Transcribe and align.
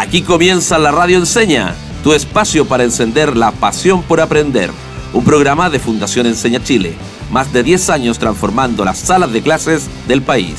Aquí 0.00 0.22
comienza 0.22 0.78
la 0.78 0.92
Radio 0.92 1.18
Enseña, 1.18 1.74
tu 2.02 2.14
espacio 2.14 2.66
para 2.66 2.84
encender 2.84 3.36
la 3.36 3.52
pasión 3.52 4.02
por 4.02 4.22
aprender. 4.22 4.70
Un 5.12 5.22
programa 5.24 5.68
de 5.68 5.78
Fundación 5.78 6.24
Enseña 6.24 6.64
Chile, 6.64 6.94
más 7.30 7.52
de 7.52 7.62
10 7.62 7.90
años 7.90 8.18
transformando 8.18 8.82
las 8.82 8.98
salas 8.98 9.30
de 9.30 9.42
clases 9.42 9.90
del 10.08 10.22
país. 10.22 10.54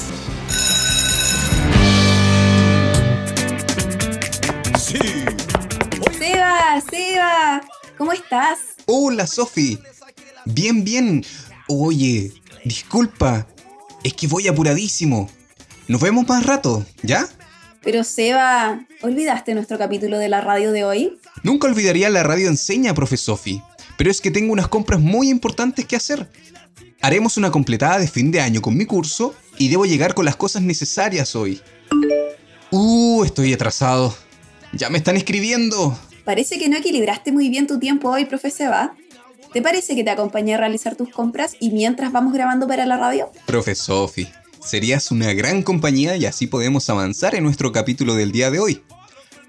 Seba, 6.19 6.79
Seba, 6.87 7.61
¿cómo 7.97 8.13
estás? 8.13 8.59
Hola, 8.85 9.25
Sofi. 9.25 9.79
Bien, 10.45 10.83
bien. 10.83 11.25
Oye, 11.67 12.31
disculpa. 12.63 13.47
Es 14.03 14.13
que 14.13 14.27
voy 14.27 14.47
apuradísimo. 14.47 15.31
Nos 15.87 15.99
vemos 15.99 16.27
más 16.27 16.45
rato, 16.45 16.85
¿ya? 17.01 17.27
Pero 17.83 18.03
Seba, 18.03 18.85
¿olvidaste 19.01 19.55
nuestro 19.55 19.77
capítulo 19.79 20.19
de 20.19 20.29
la 20.29 20.41
radio 20.41 20.71
de 20.71 20.83
hoy? 20.83 21.17
Nunca 21.41 21.67
olvidaría 21.67 22.09
la 22.09 22.21
radio 22.21 22.47
enseña, 22.47 22.93
profe 22.93 23.17
Sofi. 23.17 23.61
Pero 23.97 24.11
es 24.11 24.21
que 24.21 24.29
tengo 24.29 24.53
unas 24.53 24.67
compras 24.67 24.99
muy 24.99 25.29
importantes 25.29 25.85
que 25.85 25.95
hacer. 25.95 26.29
Haremos 27.01 27.37
una 27.37 27.49
completada 27.49 27.97
de 27.97 28.07
fin 28.07 28.29
de 28.29 28.39
año 28.39 28.61
con 28.61 28.77
mi 28.77 28.85
curso 28.85 29.33
y 29.57 29.69
debo 29.69 29.85
llegar 29.85 30.13
con 30.13 30.25
las 30.25 30.35
cosas 30.35 30.61
necesarias 30.61 31.35
hoy. 31.35 31.59
Uh, 32.69 33.23
estoy 33.23 33.51
atrasado. 33.51 34.15
Ya 34.73 34.91
me 34.91 34.99
están 34.99 35.17
escribiendo. 35.17 35.97
Parece 36.23 36.59
que 36.59 36.69
no 36.69 36.77
equilibraste 36.77 37.31
muy 37.31 37.49
bien 37.49 37.65
tu 37.65 37.79
tiempo 37.79 38.09
hoy, 38.09 38.25
profe 38.25 38.51
Seba. 38.51 38.95
¿Te 39.53 39.61
parece 39.61 39.95
que 39.95 40.03
te 40.03 40.11
acompañe 40.11 40.53
a 40.53 40.57
realizar 40.57 40.95
tus 40.95 41.09
compras 41.09 41.55
y 41.59 41.71
mientras 41.71 42.11
vamos 42.11 42.31
grabando 42.31 42.67
para 42.67 42.85
la 42.85 42.97
radio? 42.97 43.31
Profe 43.47 43.73
Sofi, 43.73 44.27
serías 44.61 45.11
una 45.11 45.33
gran 45.33 45.63
compañía 45.63 46.15
y 46.17 46.25
así 46.25 46.47
podemos 46.47 46.89
avanzar 46.89 47.35
en 47.35 47.43
nuestro 47.43 47.71
capítulo 47.71 48.13
del 48.13 48.31
día 48.31 48.51
de 48.51 48.59
hoy. 48.59 48.83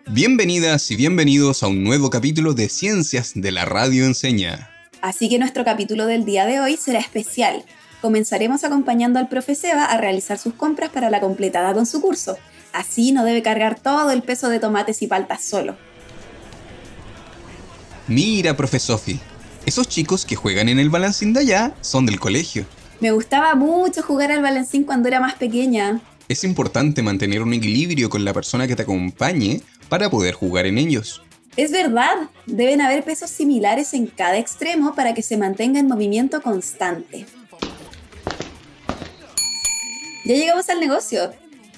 Bienvenidas 0.09 0.91
y 0.91 0.97
bienvenidos 0.97 1.62
a 1.62 1.69
un 1.69 1.84
nuevo 1.84 2.11
capítulo 2.11 2.55
de 2.55 2.69
Ciencias 2.69 3.33
de 3.34 3.53
la 3.53 3.64
Radio 3.64 4.05
Enseña. 4.05 4.70
Así 5.00 5.28
que 5.28 5.39
nuestro 5.39 5.64
capítulo 5.64 6.06
del 6.06 6.25
día 6.25 6.47
de 6.47 6.61
hoy 6.61 6.77
será 6.77 6.98
especial. 6.98 7.64
Comenzaremos 8.00 8.64
acompañando 8.64 9.19
al 9.19 9.28
profe 9.28 9.55
Seba 9.55 9.84
a 9.84 9.98
realizar 9.98 10.39
sus 10.39 10.55
compras 10.55 10.91
para 10.91 11.11
la 11.11 11.20
completada 11.20 11.72
con 11.75 11.87
su 11.87 12.00
curso. 12.00 12.37
Así 12.72 13.12
no 13.12 13.25
debe 13.25 13.42
cargar 13.42 13.78
todo 13.78 14.11
el 14.11 14.22
peso 14.22 14.48
de 14.48 14.59
tomates 14.59 15.03
y 15.03 15.06
paltas 15.06 15.44
solo. 15.44 15.77
Mira, 18.09 18.56
profe 18.56 18.78
Sofi, 18.78 19.20
esos 19.67 19.89
chicos 19.89 20.25
que 20.25 20.37
juegan 20.37 20.69
en 20.69 20.78
el 20.78 20.91
balancín 20.91 21.33
de 21.33 21.41
allá 21.41 21.75
son 21.81 22.06
del 22.06 22.19
colegio. 22.19 22.67
Me 23.03 23.11
gustaba 23.11 23.56
mucho 23.56 24.00
jugar 24.00 24.31
al 24.31 24.42
balancín 24.42 24.84
cuando 24.84 25.08
era 25.08 25.19
más 25.19 25.34
pequeña. 25.34 26.00
Es 26.28 26.45
importante 26.45 27.03
mantener 27.03 27.42
un 27.42 27.53
equilibrio 27.53 28.09
con 28.09 28.25
la 28.25 28.33
persona 28.33 28.69
que 28.69 28.77
te 28.77 28.83
acompañe 28.83 29.61
para 29.89 30.09
poder 30.09 30.34
jugar 30.34 30.67
en 30.67 30.78
ellos. 30.78 31.20
Es 31.56 31.72
verdad, 31.72 32.31
deben 32.47 32.81
haber 32.81 33.03
pesos 33.03 33.28
similares 33.28 33.92
en 33.92 34.06
cada 34.06 34.39
extremo 34.39 34.94
para 34.94 35.14
que 35.14 35.22
se 35.22 35.36
mantenga 35.36 35.81
en 35.81 35.89
movimiento 35.89 36.41
constante. 36.42 37.27
Ya 40.25 40.37
llegamos 40.37 40.69
al 40.69 40.78
negocio. 40.78 41.33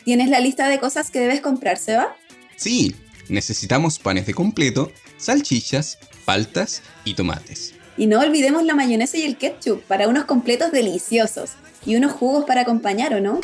¿Tienes 0.05 0.29
la 0.29 0.41
lista 0.41 0.69
de 0.69 0.79
cosas 0.79 1.11
que 1.11 1.21
debes 1.21 1.41
comprar, 1.41 1.79
Seba? 1.79 2.15
Sí, 2.57 2.95
necesitamos 3.31 3.99
panes 3.99 4.27
de 4.27 4.35
completo, 4.35 4.93
salchichas, 5.17 5.99
paltas 6.27 6.83
y 7.07 7.15
tomates. 7.15 7.73
Y 7.97 8.07
no 8.07 8.21
olvidemos 8.21 8.65
la 8.65 8.75
mayonesa 8.75 9.17
y 9.17 9.23
el 9.23 9.37
ketchup 9.37 9.83
para 9.85 10.09
unos 10.09 10.25
completos 10.25 10.73
deliciosos. 10.73 11.53
Y 11.87 11.97
unos 11.97 12.13
jugos 12.13 12.45
para 12.45 12.63
acompañar, 12.63 13.15
¿o 13.15 13.21
no? 13.21 13.41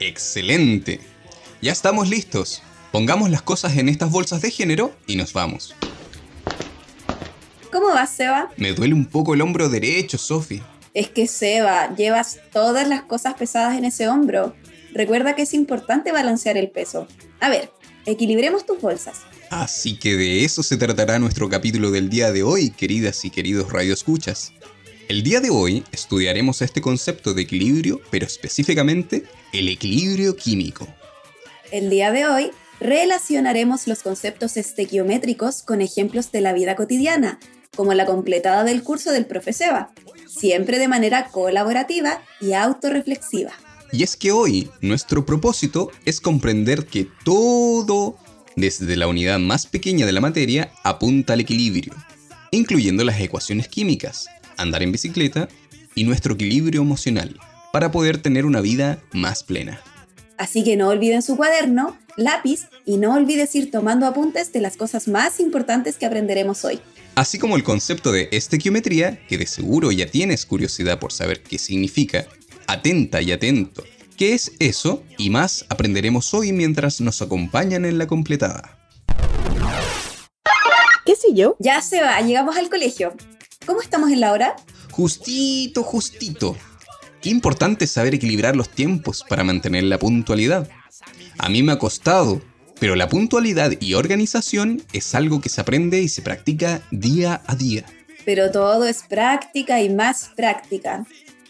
¡Excelente! 0.00 1.00
Ya 1.62 1.72
estamos 1.72 2.08
listos. 2.08 2.62
Pongamos 2.92 3.30
las 3.30 3.42
cosas 3.42 3.76
en 3.76 3.88
estas 3.88 4.10
bolsas 4.10 4.42
de 4.42 4.50
género 4.50 4.92
y 5.06 5.16
nos 5.16 5.32
vamos. 5.32 5.74
¿Cómo 7.72 7.88
vas, 7.88 8.10
Seba? 8.10 8.50
Me 8.56 8.72
duele 8.72 8.94
un 8.94 9.06
poco 9.06 9.34
el 9.34 9.40
hombro 9.40 9.68
derecho, 9.68 10.18
Sofi. 10.18 10.62
Es 10.94 11.08
que, 11.08 11.26
Seba, 11.26 11.94
llevas 11.94 12.40
todas 12.52 12.88
las 12.88 13.02
cosas 13.02 13.34
pesadas 13.34 13.76
en 13.76 13.84
ese 13.84 14.08
hombro. 14.08 14.54
Recuerda 14.92 15.34
que 15.34 15.42
es 15.42 15.54
importante 15.54 16.12
balancear 16.12 16.56
el 16.56 16.70
peso. 16.70 17.06
A 17.40 17.48
ver, 17.48 17.70
equilibremos 18.10 18.64
tus 18.64 18.80
bolsas. 18.80 19.18
Así 19.50 19.98
que 19.98 20.16
de 20.16 20.44
eso 20.44 20.62
se 20.62 20.76
tratará 20.76 21.18
nuestro 21.18 21.48
capítulo 21.48 21.90
del 21.90 22.08
día 22.08 22.32
de 22.32 22.42
hoy, 22.42 22.70
queridas 22.70 23.24
y 23.24 23.30
queridos 23.30 23.70
radioescuchas. 23.70 24.52
El 25.08 25.22
día 25.22 25.40
de 25.40 25.50
hoy 25.50 25.84
estudiaremos 25.92 26.60
este 26.62 26.80
concepto 26.80 27.34
de 27.34 27.42
equilibrio, 27.42 28.00
pero 28.10 28.26
específicamente 28.26 29.24
el 29.52 29.68
equilibrio 29.68 30.36
químico. 30.36 30.86
El 31.70 31.90
día 31.90 32.10
de 32.10 32.26
hoy 32.26 32.50
relacionaremos 32.80 33.86
los 33.86 34.02
conceptos 34.02 34.56
estequiométricos 34.56 35.62
con 35.62 35.80
ejemplos 35.80 36.32
de 36.32 36.40
la 36.40 36.52
vida 36.52 36.76
cotidiana, 36.76 37.40
como 37.76 37.94
la 37.94 38.06
completada 38.06 38.64
del 38.64 38.82
curso 38.82 39.12
del 39.12 39.26
profe 39.26 39.52
Seba, 39.52 39.92
siempre 40.26 40.78
de 40.78 40.88
manera 40.88 41.28
colaborativa 41.28 42.22
y 42.40 42.52
autorreflexiva. 42.52 43.52
Y 43.92 44.02
es 44.02 44.16
que 44.16 44.32
hoy 44.32 44.70
nuestro 44.80 45.24
propósito 45.24 45.90
es 46.04 46.20
comprender 46.20 46.86
que 46.86 47.08
todo, 47.24 48.18
desde 48.54 48.96
la 48.96 49.08
unidad 49.08 49.38
más 49.38 49.66
pequeña 49.66 50.04
de 50.04 50.12
la 50.12 50.20
materia, 50.20 50.70
apunta 50.84 51.32
al 51.32 51.40
equilibrio, 51.40 51.94
incluyendo 52.50 53.04
las 53.04 53.20
ecuaciones 53.20 53.68
químicas, 53.68 54.28
andar 54.56 54.82
en 54.82 54.92
bicicleta 54.92 55.48
y 55.94 56.04
nuestro 56.04 56.34
equilibrio 56.34 56.82
emocional, 56.82 57.38
para 57.72 57.90
poder 57.90 58.18
tener 58.18 58.44
una 58.44 58.60
vida 58.60 59.02
más 59.12 59.42
plena. 59.42 59.80
Así 60.36 60.62
que 60.62 60.76
no 60.76 60.88
olviden 60.88 61.22
su 61.22 61.36
cuaderno, 61.36 61.96
lápiz 62.16 62.68
y 62.84 62.96
no 62.98 63.14
olvides 63.14 63.54
ir 63.56 63.70
tomando 63.70 64.06
apuntes 64.06 64.52
de 64.52 64.60
las 64.60 64.76
cosas 64.76 65.08
más 65.08 65.40
importantes 65.40 65.96
que 65.96 66.06
aprenderemos 66.06 66.64
hoy. 66.64 66.80
Así 67.16 67.38
como 67.38 67.56
el 67.56 67.64
concepto 67.64 68.12
de 68.12 68.28
estequiometría, 68.30 69.26
que 69.26 69.38
de 69.38 69.46
seguro 69.46 69.90
ya 69.90 70.06
tienes 70.06 70.46
curiosidad 70.46 71.00
por 71.00 71.12
saber 71.12 71.42
qué 71.42 71.58
significa, 71.58 72.28
atenta 72.68 73.20
y 73.20 73.32
atento. 73.32 73.82
¿Qué 74.16 74.34
es 74.34 74.52
eso? 74.60 75.02
Y 75.16 75.30
más 75.30 75.64
aprenderemos 75.68 76.32
hoy 76.34 76.52
mientras 76.52 77.00
nos 77.00 77.22
acompañan 77.22 77.84
en 77.84 77.98
la 77.98 78.06
completada. 78.06 78.78
¿Qué 81.04 81.16
sé 81.16 81.28
yo? 81.34 81.56
Ya 81.58 81.80
se 81.80 82.00
va, 82.00 82.20
llegamos 82.20 82.56
al 82.56 82.68
colegio. 82.68 83.14
¿Cómo 83.66 83.80
estamos 83.80 84.10
en 84.10 84.20
la 84.20 84.32
hora? 84.32 84.56
Justito, 84.90 85.82
justito. 85.82 86.56
Qué 87.22 87.30
importante 87.30 87.86
es 87.86 87.92
saber 87.92 88.14
equilibrar 88.14 88.54
los 88.54 88.68
tiempos 88.68 89.24
para 89.26 89.44
mantener 89.44 89.84
la 89.84 89.98
puntualidad. 89.98 90.68
A 91.38 91.48
mí 91.48 91.62
me 91.62 91.72
ha 91.72 91.78
costado, 91.78 92.42
pero 92.78 92.96
la 92.96 93.08
puntualidad 93.08 93.72
y 93.80 93.94
organización 93.94 94.82
es 94.92 95.14
algo 95.14 95.40
que 95.40 95.48
se 95.48 95.60
aprende 95.60 96.02
y 96.02 96.08
se 96.08 96.22
practica 96.22 96.82
día 96.90 97.40
a 97.46 97.56
día. 97.56 97.84
Pero 98.24 98.50
todo 98.50 98.84
es 98.84 99.04
práctica 99.08 99.80
y 99.80 99.88
más 99.88 100.30
práctica. 100.36 101.06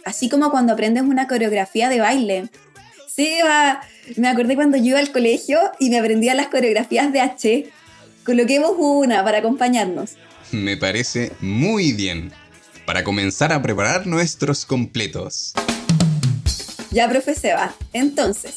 Así 0.09 0.31
como 0.31 0.51
cuando 0.51 0.73
aprendes 0.73 1.03
una 1.03 1.29
coreografía 1.29 1.91
de 1.91 2.01
baile. 2.01 2.49
Sí, 3.15 3.29
va. 3.45 3.83
me 4.17 4.29
acordé 4.29 4.55
cuando 4.55 4.79
yo 4.79 4.85
iba 4.85 5.01
al 5.01 5.13
colegio 5.13 5.61
y 5.79 5.91
me 5.91 5.99
aprendía 5.99 6.35
las 6.35 6.47
coreografías 6.47 7.13
de 7.13 7.21
H. 7.21 7.71
Coloquemos 8.25 8.73
una 8.79 9.23
para 9.23 9.39
acompañarnos. 9.39 10.13
Me 10.51 10.79
parece 10.79 11.33
muy 11.41 11.93
bien. 11.93 12.33
Para 12.87 13.05
comenzar 13.05 13.53
a 13.53 13.61
preparar 13.61 14.07
nuestros 14.07 14.65
completos. 14.65 15.53
Ya, 16.91 17.07
profe 17.07 17.35
Seba. 17.35 17.75
Entonces, 17.93 18.55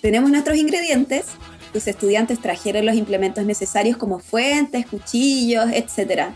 tenemos 0.00 0.32
nuestros 0.32 0.56
ingredientes. 0.56 1.26
Tus 1.72 1.86
estudiantes 1.86 2.42
trajeron 2.42 2.86
los 2.86 2.96
implementos 2.96 3.44
necesarios 3.44 3.96
como 3.96 4.18
fuentes, 4.18 4.84
cuchillos, 4.86 5.66
etc. 5.72 6.30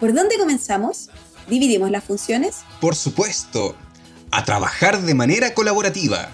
¿Por 0.00 0.12
dónde 0.12 0.38
comenzamos? 0.38 1.08
¿Dividimos 1.46 1.92
las 1.92 2.02
funciones? 2.02 2.62
Por 2.80 2.96
supuesto. 2.96 3.76
A 4.34 4.46
trabajar 4.46 5.02
de 5.02 5.12
manera 5.12 5.52
colaborativa. 5.52 6.30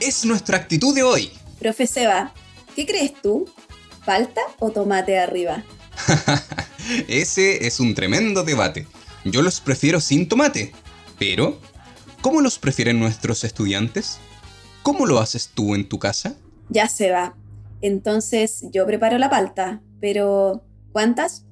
Es 0.00 0.24
nuestra 0.24 0.56
actitud 0.56 0.92
de 0.92 1.04
hoy. 1.04 1.30
Profe 1.60 1.86
Seba, 1.86 2.34
¿qué 2.74 2.84
crees 2.84 3.12
tú? 3.22 3.48
¿Palta 4.04 4.40
o 4.58 4.72
tomate 4.72 5.16
arriba? 5.16 5.62
Ese 7.08 7.68
es 7.68 7.78
un 7.78 7.94
tremendo 7.94 8.42
debate. 8.42 8.88
Yo 9.24 9.42
los 9.42 9.60
prefiero 9.60 10.00
sin 10.00 10.28
tomate. 10.28 10.72
Pero, 11.20 11.60
¿cómo 12.20 12.40
los 12.40 12.58
prefieren 12.58 12.98
nuestros 12.98 13.44
estudiantes? 13.44 14.18
¿Cómo 14.82 15.06
lo 15.06 15.20
haces 15.20 15.52
tú 15.54 15.76
en 15.76 15.88
tu 15.88 16.00
casa? 16.00 16.34
Ya 16.68 16.88
se 16.88 17.12
va. 17.12 17.36
Entonces 17.80 18.64
yo 18.72 18.84
preparo 18.86 19.18
la 19.18 19.30
palta. 19.30 19.80
Pero, 20.00 20.64
¿cuántas? 20.90 21.44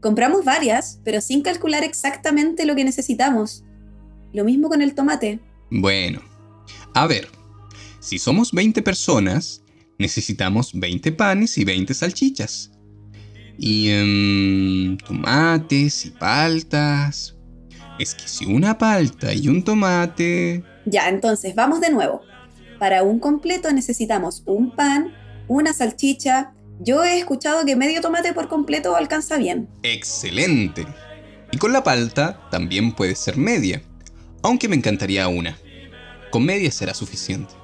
Compramos 0.00 0.44
varias, 0.44 1.00
pero 1.02 1.20
sin 1.20 1.42
calcular 1.42 1.82
exactamente 1.82 2.64
lo 2.64 2.76
que 2.76 2.84
necesitamos. 2.84 3.64
Lo 4.32 4.44
mismo 4.44 4.68
con 4.68 4.80
el 4.82 4.94
tomate. 4.94 5.40
Bueno, 5.70 6.20
a 6.94 7.06
ver, 7.06 7.28
si 8.00 8.18
somos 8.18 8.52
20 8.52 8.82
personas, 8.82 9.62
necesitamos 9.98 10.72
20 10.74 11.12
panes 11.12 11.56
y 11.58 11.64
20 11.64 11.94
salchichas. 11.94 12.72
Y 13.58 13.92
um, 13.92 14.96
tomates 14.98 16.06
y 16.06 16.10
paltas. 16.10 17.36
Es 17.98 18.14
que 18.14 18.26
si 18.26 18.46
una 18.46 18.78
palta 18.78 19.32
y 19.34 19.48
un 19.48 19.62
tomate... 19.62 20.64
Ya, 20.86 21.08
entonces, 21.08 21.54
vamos 21.54 21.80
de 21.80 21.90
nuevo. 21.90 22.22
Para 22.78 23.02
un 23.02 23.20
completo 23.20 23.72
necesitamos 23.72 24.42
un 24.46 24.74
pan, 24.74 25.12
una 25.46 25.72
salchicha, 25.72 26.54
Yo 26.80 27.04
he 27.04 27.18
escuchado 27.18 27.64
que 27.64 27.76
medio 27.76 28.00
tomate 28.00 28.32
por 28.32 28.48
completo 28.48 28.96
alcanza 28.96 29.36
bien. 29.36 29.68
¡Excelente! 29.84 30.84
Y 31.52 31.58
con 31.58 31.72
la 31.72 31.84
palta 31.84 32.40
también 32.50 32.92
puede 32.92 33.14
ser 33.14 33.36
media, 33.36 33.82
aunque 34.42 34.68
me 34.68 34.76
encantaría 34.76 35.28
una. 35.28 35.56
Con 36.30 36.44
media 36.44 36.70
será 36.70 36.94
suficiente. 36.94 37.54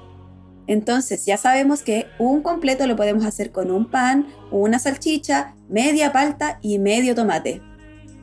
Entonces 0.67 1.25
ya 1.25 1.37
sabemos 1.37 1.81
que 1.81 2.05
un 2.19 2.41
completo 2.41 2.85
lo 2.85 2.95
podemos 2.95 3.25
hacer 3.25 3.51
con 3.51 3.71
un 3.71 3.89
pan, 3.89 4.27
una 4.51 4.77
salchicha, 4.77 5.55
media 5.67 6.11
palta 6.11 6.59
y 6.61 6.77
medio 6.77 7.15
tomate. 7.15 7.61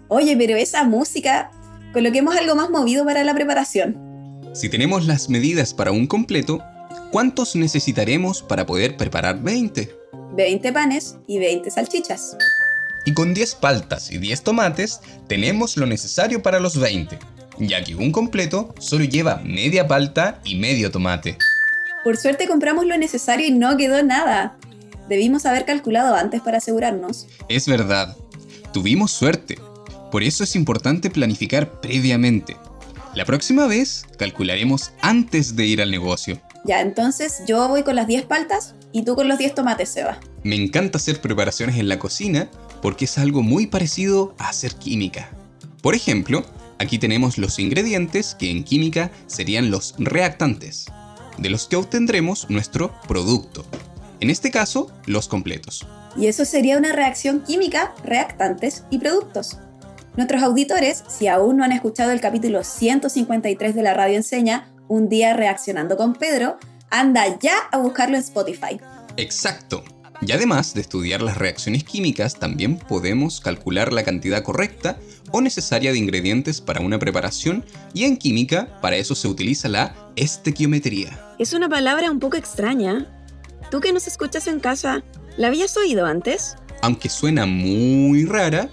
Oye, 0.08 0.36
pero 0.36 0.56
esa 0.56 0.84
música, 0.84 1.50
coloquemos 1.92 2.36
algo 2.36 2.54
más 2.54 2.70
movido 2.70 3.04
para 3.04 3.24
la 3.24 3.34
preparación. 3.34 3.96
Si 4.52 4.68
tenemos 4.68 5.06
las 5.06 5.28
medidas 5.28 5.74
para 5.74 5.90
un 5.90 6.06
completo, 6.06 6.62
¿cuántos 7.10 7.56
necesitaremos 7.56 8.42
para 8.42 8.64
poder 8.64 8.96
preparar 8.96 9.42
20? 9.42 9.92
20 10.36 10.72
panes 10.72 11.16
y 11.26 11.38
20 11.38 11.68
salchichas. 11.70 12.36
Y 13.04 13.12
con 13.12 13.34
10 13.34 13.56
paltas 13.56 14.12
y 14.12 14.18
10 14.18 14.42
tomates 14.42 15.00
tenemos 15.26 15.76
lo 15.76 15.86
necesario 15.86 16.42
para 16.42 16.60
los 16.60 16.78
20, 16.78 17.18
ya 17.58 17.82
que 17.82 17.94
un 17.94 18.12
completo 18.12 18.74
solo 18.78 19.04
lleva 19.04 19.42
media 19.44 19.86
palta 19.86 20.40
y 20.44 20.56
medio 20.56 20.90
tomate. 20.90 21.38
Por 22.04 22.16
suerte 22.16 22.46
compramos 22.46 22.86
lo 22.86 22.96
necesario 22.96 23.46
y 23.46 23.50
no 23.50 23.76
quedó 23.76 24.02
nada. 24.02 24.56
Debimos 25.08 25.46
haber 25.46 25.64
calculado 25.64 26.14
antes 26.14 26.40
para 26.40 26.58
asegurarnos. 26.58 27.26
Es 27.48 27.66
verdad, 27.66 28.16
tuvimos 28.72 29.12
suerte. 29.12 29.58
Por 30.10 30.22
eso 30.22 30.44
es 30.44 30.56
importante 30.56 31.10
planificar 31.10 31.80
previamente. 31.80 32.56
La 33.14 33.24
próxima 33.24 33.66
vez 33.66 34.04
calcularemos 34.18 34.92
antes 35.00 35.56
de 35.56 35.66
ir 35.66 35.80
al 35.80 35.90
negocio. 35.90 36.40
Ya, 36.64 36.80
entonces 36.80 37.42
yo 37.46 37.68
voy 37.68 37.82
con 37.82 37.96
las 37.96 38.06
10 38.06 38.26
paltas 38.26 38.74
y 38.92 39.04
tú 39.04 39.14
con 39.14 39.28
los 39.28 39.38
10 39.38 39.54
tomates, 39.54 39.88
Seba. 39.88 40.18
Me 40.42 40.56
encanta 40.56 40.98
hacer 40.98 41.20
preparaciones 41.20 41.76
en 41.76 41.88
la 41.88 41.98
cocina 41.98 42.50
porque 42.82 43.06
es 43.06 43.18
algo 43.18 43.42
muy 43.42 43.66
parecido 43.66 44.34
a 44.38 44.48
hacer 44.48 44.74
química. 44.74 45.30
Por 45.80 45.94
ejemplo, 45.94 46.44
aquí 46.78 46.98
tenemos 46.98 47.38
los 47.38 47.58
ingredientes 47.58 48.34
que 48.34 48.50
en 48.50 48.64
química 48.64 49.10
serían 49.26 49.70
los 49.70 49.94
reactantes 49.98 50.86
de 51.38 51.50
los 51.50 51.66
que 51.66 51.76
obtendremos 51.76 52.48
nuestro 52.50 52.94
producto. 53.06 53.64
En 54.20 54.30
este 54.30 54.50
caso, 54.50 54.90
los 55.06 55.28
completos. 55.28 55.86
Y 56.16 56.26
eso 56.26 56.44
sería 56.44 56.78
una 56.78 56.92
reacción 56.92 57.42
química, 57.42 57.94
reactantes 58.04 58.84
y 58.90 58.98
productos. 58.98 59.58
Nuestros 60.16 60.42
auditores, 60.42 61.04
si 61.08 61.28
aún 61.28 61.58
no 61.58 61.64
han 61.64 61.72
escuchado 61.72 62.10
el 62.10 62.22
capítulo 62.22 62.64
153 62.64 63.74
de 63.74 63.82
la 63.82 63.94
radio 63.94 64.16
enseña, 64.16 64.72
Un 64.88 65.08
día 65.08 65.34
reaccionando 65.34 65.96
con 65.96 66.14
Pedro, 66.14 66.58
anda 66.90 67.38
ya 67.40 67.56
a 67.72 67.78
buscarlo 67.78 68.16
en 68.16 68.22
Spotify. 68.22 68.80
Exacto. 69.16 69.82
Y 70.20 70.30
además 70.32 70.74
de 70.74 70.80
estudiar 70.80 71.20
las 71.22 71.36
reacciones 71.36 71.84
químicas, 71.84 72.36
también 72.36 72.78
podemos 72.78 73.40
calcular 73.40 73.92
la 73.92 74.04
cantidad 74.04 74.42
correcta 74.42 74.96
o 75.30 75.40
necesaria 75.40 75.92
de 75.92 75.98
ingredientes 75.98 76.60
para 76.60 76.80
una 76.80 76.98
preparación 76.98 77.64
y 77.94 78.04
en 78.04 78.16
química 78.16 78.80
para 78.80 78.96
eso 78.96 79.14
se 79.14 79.28
utiliza 79.28 79.68
la 79.68 79.94
estequiometría. 80.16 81.34
Es 81.38 81.52
una 81.52 81.68
palabra 81.68 82.10
un 82.10 82.18
poco 82.18 82.36
extraña. 82.36 83.06
Tú 83.70 83.80
que 83.80 83.92
nos 83.92 84.06
escuchas 84.06 84.46
en 84.46 84.60
casa, 84.60 85.02
¿la 85.36 85.48
habías 85.48 85.76
oído 85.76 86.06
antes? 86.06 86.56
Aunque 86.82 87.08
suena 87.08 87.46
muy 87.46 88.24
rara, 88.24 88.68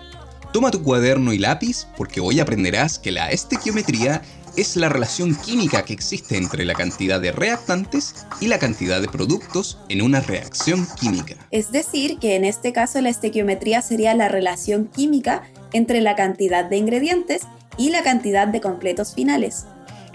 toma 0.52 0.72
tu 0.72 0.84
cuaderno 0.84 1.34
y 1.34 1.40
lápiz 1.40 1.88
porque 1.98 2.20
hoy 2.22 2.40
aprenderás 2.40 3.00
que 3.00 3.12
la 3.12 3.30
estequiometría 3.32 4.22
es 4.56 4.76
la 4.76 4.90
relación 4.90 5.36
química 5.36 5.84
que 5.84 5.94
existe 5.94 6.38
entre 6.38 6.66
la 6.66 6.76
cantidad 6.76 7.20
de 7.20 7.32
reactantes 7.32 8.26
y 8.40 8.48
la 8.48 8.60
cantidad 8.60 9.02
de 9.02 9.08
productos 9.08 9.80
en 9.90 10.02
una 10.02 10.22
reacción 10.22 10.88
química. 11.00 11.36
Es 11.52 11.72
decir, 11.72 12.20
que 12.20 12.36
en 12.36 12.46
este 12.46 12.72
caso 12.72 13.02
la 13.02 13.10
estequiometría 13.10 13.82
sería 13.82 14.14
la 14.14 14.28
relación 14.28 14.86
química 14.86 15.44
entre 15.74 16.02
la 16.02 16.16
cantidad 16.16 16.66
de 16.66 16.78
ingredientes 16.78 17.44
y 17.78 17.90
la 17.90 18.04
cantidad 18.04 18.48
de 18.48 18.62
completos 18.62 19.14
finales. 19.14 19.66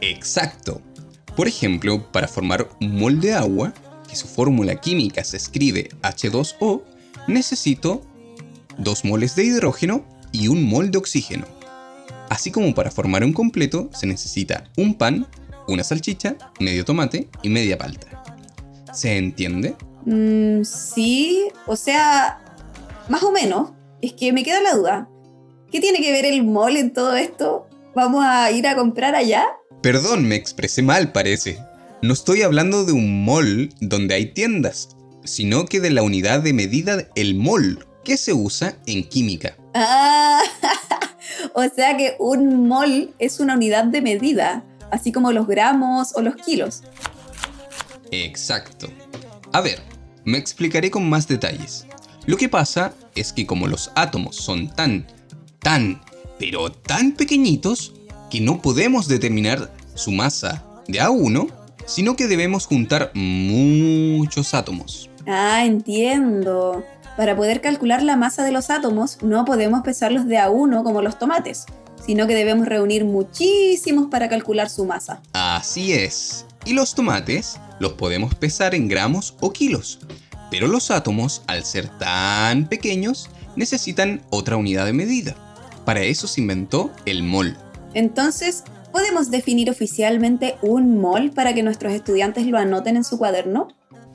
Exacto. 0.00 0.80
Por 1.36 1.48
ejemplo, 1.48 2.10
para 2.10 2.28
formar 2.28 2.68
un 2.80 2.98
mol 2.98 3.20
de 3.20 3.34
agua, 3.34 3.74
que 4.08 4.16
su 4.16 4.26
fórmula 4.26 4.76
química 4.76 5.22
se 5.22 5.36
escribe 5.36 5.90
H2O, 6.02 6.82
necesito 7.26 8.02
2 8.78 9.04
moles 9.04 9.36
de 9.36 9.44
hidrógeno 9.44 10.04
y 10.32 10.48
un 10.48 10.64
mol 10.64 10.90
de 10.90 10.98
oxígeno. 10.98 11.46
Así 12.28 12.50
como 12.50 12.74
para 12.74 12.90
formar 12.90 13.24
un 13.24 13.32
completo 13.32 13.90
se 13.92 14.06
necesita 14.06 14.64
un 14.76 14.94
pan, 14.94 15.26
una 15.66 15.84
salchicha, 15.84 16.36
medio 16.60 16.84
tomate 16.84 17.28
y 17.42 17.48
media 17.50 17.78
palta. 17.78 18.24
¿Se 18.92 19.16
entiende? 19.16 19.76
Mm, 20.06 20.64
sí, 20.64 21.48
o 21.66 21.76
sea, 21.76 22.40
más 23.08 23.22
o 23.22 23.30
menos. 23.30 23.72
Es 24.00 24.12
que 24.12 24.32
me 24.32 24.44
queda 24.44 24.60
la 24.62 24.74
duda. 24.74 25.08
¿Qué 25.70 25.80
tiene 25.80 26.00
que 26.00 26.12
ver 26.12 26.24
el 26.24 26.44
mol 26.44 26.78
en 26.78 26.94
todo 26.94 27.14
esto? 27.14 27.68
¿Vamos 27.94 28.24
a 28.24 28.50
ir 28.50 28.66
a 28.66 28.74
comprar 28.74 29.14
allá? 29.14 29.44
Perdón, 29.82 30.24
me 30.24 30.34
expresé 30.34 30.82
mal, 30.82 31.12
parece. 31.12 31.58
No 32.00 32.14
estoy 32.14 32.40
hablando 32.40 32.84
de 32.86 32.92
un 32.92 33.24
mall 33.24 33.68
donde 33.80 34.14
hay 34.14 34.32
tiendas, 34.32 34.96
sino 35.24 35.66
que 35.66 35.80
de 35.80 35.90
la 35.90 36.02
unidad 36.02 36.40
de 36.40 36.54
medida 36.54 37.06
el 37.16 37.34
mol, 37.34 37.86
que 38.02 38.16
se 38.16 38.32
usa 38.32 38.78
en 38.86 39.04
química. 39.04 39.56
Ah, 39.74 40.42
o 41.54 41.64
sea 41.68 41.98
que 41.98 42.16
un 42.18 42.66
mol 42.66 43.14
es 43.18 43.38
una 43.38 43.54
unidad 43.54 43.84
de 43.84 44.00
medida, 44.00 44.64
así 44.90 45.12
como 45.12 45.32
los 45.32 45.46
gramos 45.46 46.16
o 46.16 46.22
los 46.22 46.36
kilos. 46.36 46.82
Exacto. 48.10 48.88
A 49.52 49.60
ver, 49.60 49.82
me 50.24 50.38
explicaré 50.38 50.90
con 50.90 51.06
más 51.10 51.28
detalles. 51.28 51.84
Lo 52.24 52.38
que 52.38 52.48
pasa 52.48 52.94
es 53.14 53.34
que 53.34 53.46
como 53.46 53.66
los 53.66 53.90
átomos 53.94 54.36
son 54.36 54.74
tan, 54.74 55.06
tan, 55.60 56.00
pero 56.38 56.70
tan 56.70 57.12
pequeñitos, 57.12 57.94
que 58.30 58.40
no 58.40 58.60
podemos 58.60 59.08
determinar 59.08 59.72
su 59.94 60.12
masa 60.12 60.64
de 60.86 61.00
a 61.00 61.10
uno, 61.10 61.48
sino 61.86 62.16
que 62.16 62.26
debemos 62.26 62.66
juntar 62.66 63.10
muchos 63.14 64.54
átomos. 64.54 65.10
Ah, 65.26 65.64
entiendo. 65.64 66.84
Para 67.16 67.36
poder 67.36 67.60
calcular 67.60 68.02
la 68.02 68.16
masa 68.16 68.44
de 68.44 68.52
los 68.52 68.70
átomos, 68.70 69.18
no 69.22 69.44
podemos 69.44 69.82
pesarlos 69.82 70.26
de 70.26 70.38
a 70.38 70.50
uno 70.50 70.84
como 70.84 71.02
los 71.02 71.18
tomates, 71.18 71.66
sino 72.06 72.26
que 72.26 72.34
debemos 72.34 72.66
reunir 72.66 73.04
muchísimos 73.04 74.06
para 74.08 74.28
calcular 74.28 74.70
su 74.70 74.84
masa. 74.84 75.20
Así 75.32 75.92
es. 75.92 76.46
Y 76.64 76.74
los 76.74 76.94
tomates 76.94 77.58
los 77.80 77.94
podemos 77.94 78.34
pesar 78.34 78.74
en 78.74 78.88
gramos 78.88 79.34
o 79.40 79.52
kilos. 79.52 80.00
Pero 80.50 80.66
los 80.68 80.90
átomos, 80.90 81.42
al 81.46 81.64
ser 81.64 81.88
tan 81.98 82.68
pequeños, 82.68 83.30
necesitan 83.56 84.22
otra 84.30 84.56
unidad 84.56 84.86
de 84.86 84.92
medida. 84.92 85.47
Para 85.88 86.02
eso 86.02 86.28
se 86.28 86.42
inventó 86.42 86.92
el 87.06 87.22
mol. 87.22 87.56
Entonces, 87.94 88.64
¿podemos 88.92 89.30
definir 89.30 89.70
oficialmente 89.70 90.58
un 90.60 91.00
mol 91.00 91.30
para 91.30 91.54
que 91.54 91.62
nuestros 91.62 91.94
estudiantes 91.94 92.46
lo 92.46 92.58
anoten 92.58 92.98
en 92.98 93.04
su 93.04 93.16
cuaderno? 93.16 93.68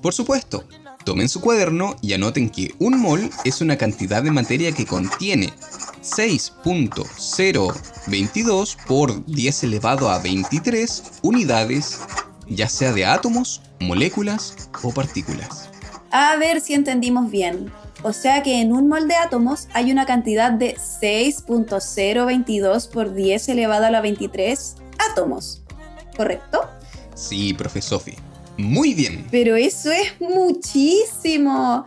Por 0.03 0.13
supuesto, 0.13 0.65
tomen 1.03 1.29
su 1.29 1.41
cuaderno 1.41 1.95
y 1.99 2.13
anoten 2.13 2.51
que 2.51 2.75
un 2.77 3.01
mol 3.01 3.27
es 3.43 3.59
una 3.59 3.75
cantidad 3.75 4.21
de 4.21 4.29
materia 4.29 4.71
que 4.71 4.85
contiene 4.85 5.51
6.022 6.03 8.77
por 8.85 9.25
10 9.25 9.63
elevado 9.63 10.09
a 10.09 10.19
23 10.19 11.03
unidades, 11.23 12.01
ya 12.49 12.69
sea 12.69 12.93
de 12.93 13.07
átomos, 13.07 13.63
moléculas 13.79 14.69
o 14.83 14.91
partículas. 14.91 15.71
A 16.11 16.35
ver 16.35 16.61
si 16.61 16.75
entendimos 16.75 17.31
bien. 17.31 17.71
O 18.03 18.11
sea 18.11 18.43
que 18.43 18.59
en 18.59 18.73
un 18.73 18.89
mol 18.89 19.07
de 19.07 19.15
átomos 19.15 19.69
hay 19.73 19.89
una 19.91 20.05
cantidad 20.05 20.51
de 20.51 20.75
6.022 20.75 22.89
por 22.89 23.13
10 23.13 23.47
elevado 23.49 23.85
a 23.85 23.91
la 23.91 24.01
23 24.01 24.75
átomos. 25.11 25.63
¿Correcto? 26.17 26.69
Sí, 27.15 27.53
profe 27.53 27.81
Sofi. 27.81 28.15
Muy 28.57 28.93
bien. 28.93 29.25
Pero 29.31 29.55
eso 29.55 29.89
es 29.91 30.19
muchísimo. 30.19 31.85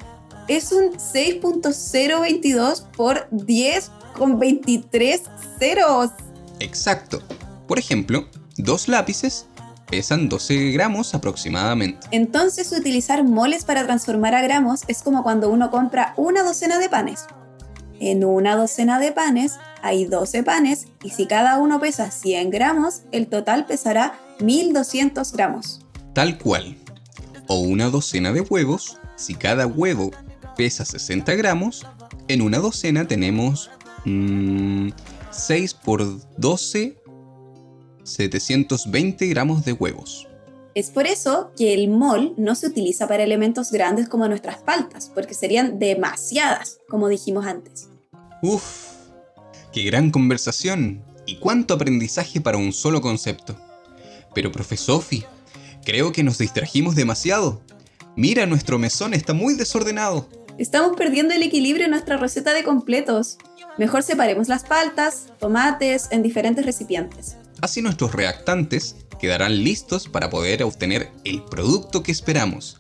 Es 0.49 0.73
un 0.73 0.95
6.022 0.95 2.87
por 2.97 3.29
10 3.31 3.91
con 4.17 4.39
23 4.39 5.21
ceros. 5.59 6.13
Exacto. 6.61 7.21
Por 7.69 7.79
ejemplo, 7.79 8.27
dos 8.57 8.89
lápices 8.89 9.49
pesan 9.87 10.29
12 10.29 10.73
gramos 10.73 11.15
aproximadamente. 11.15 12.07
Entonces 12.11 12.73
utilizar 12.73 13.25
moles 13.25 13.65
para 13.65 13.85
transformar 13.85 14.35
a 14.35 14.43
gramos 14.43 14.83
es 14.89 15.03
como 15.03 15.23
cuando 15.23 15.51
uno 15.51 15.71
compra 15.71 16.15
una 16.17 16.43
docena 16.43 16.79
de 16.79 16.89
panes. 16.89 17.27
En 17.99 18.25
una 18.25 18.57
docena 18.57 18.99
de 18.99 19.13
panes 19.13 19.59
hay 19.83 20.05
12 20.05 20.43
panes 20.43 20.87
y 21.03 21.11
si 21.11 21.27
cada 21.27 21.59
uno 21.59 21.81
pesa 21.81 22.11
100 22.11 22.51
gramos, 22.51 23.03
el 23.13 23.29
total 23.29 23.67
pesará 23.67 24.19
1200 24.41 25.33
gramos. 25.33 25.81
Tal 26.13 26.39
cual. 26.39 26.77
O 27.47 27.61
una 27.61 27.89
docena 27.89 28.33
de 28.33 28.41
huevos, 28.41 28.99
si 29.17 29.35
cada 29.35 29.67
huevo 29.67 30.11
pesa 30.57 30.85
60 30.85 31.35
gramos, 31.37 31.87
en 32.29 32.43
una 32.43 32.59
docena 32.59 33.07
tenemos 33.07 33.71
6 35.31 35.75
por 35.75 36.05
12 36.39 36.99
720 38.07 39.27
gramos 39.27 39.65
de 39.65 39.73
huevos. 39.73 40.29
Es 40.75 40.91
por 40.91 41.07
eso 41.07 41.53
que 41.57 41.73
el 41.75 41.89
mol 41.89 42.35
no 42.37 42.55
se 42.55 42.67
utiliza 42.67 43.09
para 43.09 43.25
elementos 43.25 43.73
grandes 43.73 44.09
como 44.09 44.29
nuestras 44.29 44.59
paltas, 44.59 45.11
porque 45.15 45.35
serían 45.35 45.79
demasiadas, 45.79 46.79
como 46.89 47.09
dijimos 47.09 47.47
antes. 47.47 47.89
Uf, 48.43 48.93
qué 49.73 49.83
gran 49.85 50.11
conversación 50.11 51.03
y 51.25 51.37
cuánto 51.37 51.75
aprendizaje 51.75 52.41
para 52.41 52.59
un 52.59 52.73
solo 52.73 53.01
concepto. 53.01 53.57
Pero, 54.35 54.53
profe 54.53 54.77
Sofi, 54.77 55.25
creo 55.85 56.13
que 56.13 56.23
nos 56.23 56.39
distrajimos 56.39 56.95
demasiado. 56.95 57.63
Mira, 58.15 58.45
nuestro 58.45 58.79
mesón 58.79 59.15
está 59.15 59.33
muy 59.33 59.55
desordenado. 59.55 60.29
Estamos 60.59 60.97
perdiendo 60.97 61.35
el 61.35 61.43
equilibrio 61.43 61.87
en 61.87 61.93
nuestra 61.93 62.19
receta 62.19 62.53
de 62.53 62.65
completos. 62.65 63.39
Mejor 63.79 64.03
separemos 64.03 64.49
las 64.49 64.65
paltas, 64.65 65.29
tomates 65.39 66.09
en 66.11 66.23
diferentes 66.23 66.65
recipientes. 66.65 67.37
Así 67.67 67.83
nuestros 67.83 68.13
reactantes 68.13 68.95
quedarán 69.19 69.65
listos 69.65 70.09
para 70.09 70.31
poder 70.31 70.63
obtener 70.63 71.11
el 71.25 71.43
producto 71.43 72.05
que 72.05 72.13
esperamos, 72.13 72.79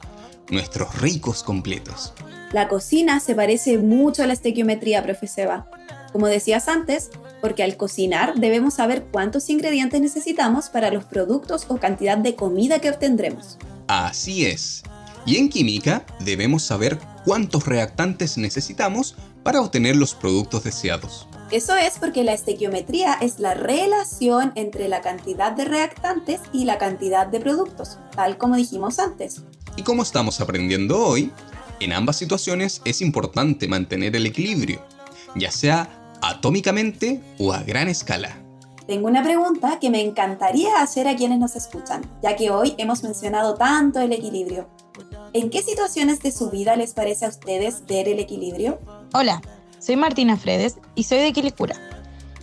nuestros 0.49 1.00
ricos 1.00 1.43
completos. 1.43 2.12
La 2.52 2.69
cocina 2.69 3.19
se 3.19 3.35
parece 3.35 3.78
mucho 3.78 4.23
a 4.23 4.28
la 4.28 4.33
estequiometría, 4.35 5.02
profe 5.02 5.26
Seba. 5.26 5.69
Como 6.12 6.28
decías 6.28 6.69
antes, 6.69 7.11
porque 7.40 7.64
al 7.64 7.76
cocinar 7.76 8.37
debemos 8.37 8.75
saber 8.75 9.07
cuántos 9.11 9.50
ingredientes 9.50 10.00
necesitamos 10.00 10.69
para 10.69 10.93
los 10.93 11.05
productos 11.05 11.64
o 11.66 11.78
cantidad 11.78 12.16
de 12.16 12.37
comida 12.37 12.78
que 12.78 12.90
obtendremos. 12.90 13.59
Así 13.88 14.47
es. 14.47 14.85
Y 15.26 15.38
en 15.38 15.49
química 15.49 16.07
debemos 16.21 16.62
saber 16.62 17.00
cuántos 17.25 17.66
reactantes 17.66 18.38
necesitamos 18.38 19.16
para 19.43 19.61
obtener 19.61 19.97
los 19.97 20.14
productos 20.14 20.62
deseados. 20.62 21.26
Eso 21.53 21.76
es 21.76 21.99
porque 22.00 22.25
la 22.25 22.33
estequiometría 22.33 23.15
es 23.15 23.38
la 23.38 23.55
relación 23.55 24.50
entre 24.57 24.88
la 24.88 25.00
cantidad 25.00 25.53
de 25.53 25.65
reactantes 25.65 26.41
y 26.53 26.65
la 26.65 26.76
cantidad 26.76 27.29
de 27.29 27.38
productos, 27.38 27.99
tal 28.17 28.37
como 28.37 28.57
dijimos 28.57 28.99
antes. 28.99 29.43
Y 29.76 29.83
como 29.83 30.03
estamos 30.03 30.41
aprendiendo 30.41 30.99
hoy, 30.99 31.31
en 31.79 31.93
ambas 31.93 32.17
situaciones 32.17 32.83
es 32.85 33.00
importante 33.00 33.69
mantener 33.69 34.17
el 34.17 34.26
equilibrio, 34.26 34.85
ya 35.37 35.53
sea 35.53 36.17
atómicamente 36.21 37.23
o 37.38 37.53
a 37.53 37.62
gran 37.62 37.87
escala. 37.87 38.43
Tengo 38.88 39.07
una 39.07 39.23
pregunta 39.23 39.79
que 39.81 39.91
me 39.91 40.00
encantaría 40.00 40.81
hacer 40.81 41.07
a 41.07 41.15
quienes 41.15 41.38
nos 41.38 41.55
escuchan, 41.55 42.03
ya 42.23 42.35
que 42.35 42.50
hoy 42.50 42.75
hemos 42.79 43.05
mencionado 43.05 43.55
tanto 43.55 44.00
el 44.00 44.12
equilibrio. 44.12 44.69
¿En 45.33 45.50
qué 45.50 45.62
situaciones 45.62 46.21
de 46.21 46.33
su 46.33 46.50
vida 46.50 46.75
les 46.75 46.93
parece 46.93 47.25
a 47.25 47.29
ustedes 47.29 47.85
ver 47.87 48.09
el 48.09 48.19
equilibrio? 48.19 48.81
Hola, 49.12 49.43
soy 49.87 49.95
Martina 49.95 50.37
Fredes 50.37 50.81
y 50.97 51.05
soy 51.05 51.19
de 51.19 51.33
Quilicura. 51.33 51.76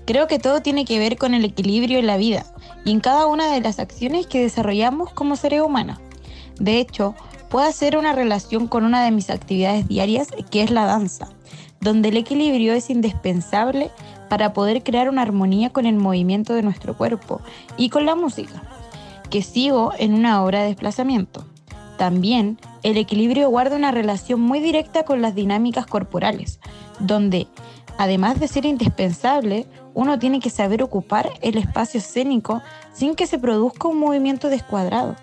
Creo 0.05 0.27
que 0.27 0.39
todo 0.39 0.61
tiene 0.61 0.85
que 0.85 0.97
ver 0.97 1.17
con 1.17 1.33
el 1.33 1.43
equilibrio 1.43 1.99
en 1.99 2.07
la 2.07 2.15
vida 2.15 2.45
y 2.85 2.91
en 2.91 3.01
cada 3.01 3.27
una 3.27 3.51
de 3.51 3.59
las 3.59 3.79
acciones 3.79 4.27
que 4.27 4.39
desarrollamos 4.39 5.11
como 5.11 5.35
seres 5.35 5.59
humanos. 5.59 5.99
De 6.57 6.79
hecho, 6.79 7.15
puedo 7.49 7.67
hacer 7.67 7.97
una 7.97 8.13
relación 8.13 8.69
con 8.69 8.85
una 8.85 9.03
de 9.03 9.11
mis 9.11 9.29
actividades 9.29 9.89
diarias 9.89 10.29
que 10.51 10.63
es 10.63 10.71
la 10.71 10.85
danza, 10.85 11.27
donde 11.81 12.09
el 12.09 12.17
equilibrio 12.17 12.73
es 12.75 12.89
indispensable 12.89 13.91
para 14.29 14.53
poder 14.53 14.81
crear 14.81 15.09
una 15.09 15.23
armonía 15.23 15.69
con 15.69 15.85
el 15.85 15.97
movimiento 15.97 16.53
de 16.53 16.63
nuestro 16.63 16.95
cuerpo 16.95 17.41
y 17.75 17.89
con 17.89 18.05
la 18.05 18.15
música, 18.15 18.63
que 19.29 19.41
sigo 19.41 19.91
en 19.97 20.13
una 20.13 20.41
obra 20.45 20.61
de 20.61 20.67
desplazamiento. 20.67 21.45
También 21.97 22.59
el 22.81 22.97
equilibrio 22.97 23.49
guarda 23.49 23.75
una 23.75 23.91
relación 23.91 24.41
muy 24.41 24.59
directa 24.59 25.03
con 25.03 25.21
las 25.21 25.35
dinámicas 25.35 25.85
corporales, 25.85 26.59
donde, 26.99 27.47
además 27.97 28.39
de 28.39 28.47
ser 28.47 28.65
indispensable, 28.65 29.67
uno 29.93 30.17
tiene 30.19 30.39
que 30.39 30.49
saber 30.49 30.81
ocupar 30.81 31.29
el 31.41 31.57
espacio 31.57 31.99
escénico 31.99 32.61
sin 32.93 33.15
que 33.15 33.27
se 33.27 33.37
produzca 33.37 33.87
un 33.87 33.99
movimiento 33.99 34.49
descuadrado. 34.49 35.15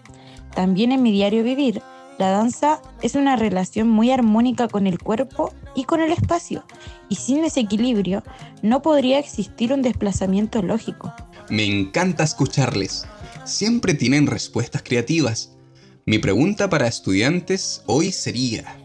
También 0.54 0.92
en 0.92 1.02
mi 1.02 1.12
diario 1.12 1.42
vivir, 1.42 1.82
la 2.18 2.30
danza 2.30 2.82
es 3.02 3.14
una 3.14 3.36
relación 3.36 3.88
muy 3.88 4.10
armónica 4.10 4.68
con 4.68 4.86
el 4.86 4.98
cuerpo 4.98 5.52
y 5.74 5.84
con 5.84 6.00
el 6.00 6.12
espacio, 6.12 6.64
y 7.08 7.14
sin 7.14 7.44
ese 7.44 7.60
equilibrio 7.60 8.22
no 8.62 8.82
podría 8.82 9.18
existir 9.18 9.72
un 9.72 9.82
desplazamiento 9.82 10.60
lógico. 10.62 11.12
Me 11.48 11.64
encanta 11.64 12.22
escucharles. 12.22 13.06
Siempre 13.44 13.94
tienen 13.94 14.26
respuestas 14.26 14.82
creativas. 14.82 15.56
Mi 16.06 16.18
pregunta 16.18 16.70
para 16.70 16.86
estudiantes 16.86 17.82
hoy 17.86 18.10
sería, 18.10 18.76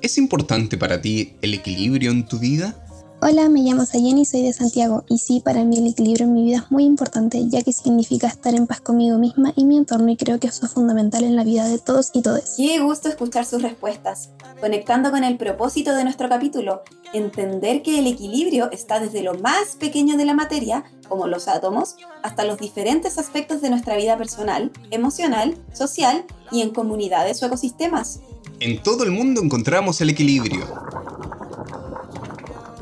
¿Es 0.00 0.16
importante 0.16 0.76
para 0.76 1.00
ti 1.00 1.34
el 1.42 1.54
equilibrio 1.54 2.10
en 2.10 2.24
tu 2.24 2.38
vida? 2.38 2.87
Hola, 3.20 3.48
me 3.48 3.62
llamo 3.62 3.84
Sayeni 3.84 4.20
y 4.20 4.24
soy 4.24 4.42
de 4.42 4.52
Santiago. 4.52 5.02
Y 5.08 5.18
sí, 5.18 5.40
para 5.40 5.64
mí 5.64 5.76
el 5.76 5.88
equilibrio 5.88 6.26
en 6.26 6.34
mi 6.34 6.44
vida 6.44 6.58
es 6.58 6.70
muy 6.70 6.84
importante, 6.84 7.48
ya 7.48 7.62
que 7.62 7.72
significa 7.72 8.28
estar 8.28 8.54
en 8.54 8.68
paz 8.68 8.80
conmigo 8.80 9.18
misma 9.18 9.52
y 9.56 9.64
mi 9.64 9.76
entorno, 9.76 10.08
y 10.08 10.16
creo 10.16 10.38
que 10.38 10.46
eso 10.46 10.66
es 10.66 10.72
fundamental 10.72 11.24
en 11.24 11.34
la 11.34 11.42
vida 11.42 11.66
de 11.66 11.80
todos 11.80 12.10
y 12.14 12.22
todes. 12.22 12.54
Qué 12.56 12.78
gusto 12.78 13.08
escuchar 13.08 13.44
sus 13.44 13.60
respuestas, 13.60 14.30
conectando 14.60 15.10
con 15.10 15.24
el 15.24 15.36
propósito 15.36 15.96
de 15.96 16.04
nuestro 16.04 16.28
capítulo, 16.28 16.82
entender 17.12 17.82
que 17.82 17.98
el 17.98 18.06
equilibrio 18.06 18.70
está 18.70 19.00
desde 19.00 19.22
lo 19.22 19.34
más 19.34 19.74
pequeño 19.80 20.16
de 20.16 20.24
la 20.24 20.34
materia, 20.34 20.84
como 21.08 21.26
los 21.26 21.48
átomos, 21.48 21.96
hasta 22.22 22.44
los 22.44 22.58
diferentes 22.58 23.18
aspectos 23.18 23.60
de 23.60 23.70
nuestra 23.70 23.96
vida 23.96 24.16
personal, 24.16 24.70
emocional, 24.92 25.58
social 25.72 26.24
y 26.52 26.62
en 26.62 26.70
comunidades 26.70 27.42
o 27.42 27.46
ecosistemas. 27.46 28.20
En 28.60 28.80
todo 28.80 29.02
el 29.02 29.10
mundo 29.10 29.42
encontramos 29.42 30.00
el 30.00 30.10
equilibrio. 30.10 30.66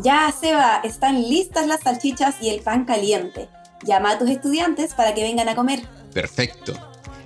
Ya, 0.06 0.30
Seba, 0.30 0.82
están 0.84 1.20
listas 1.20 1.66
las 1.66 1.80
salchichas 1.80 2.36
y 2.40 2.50
el 2.50 2.60
pan 2.60 2.84
caliente. 2.84 3.48
Llama 3.84 4.12
a 4.12 4.18
tus 4.20 4.30
estudiantes 4.30 4.94
para 4.94 5.14
que 5.14 5.24
vengan 5.24 5.48
a 5.48 5.56
comer. 5.56 5.82
Perfecto. 6.14 6.74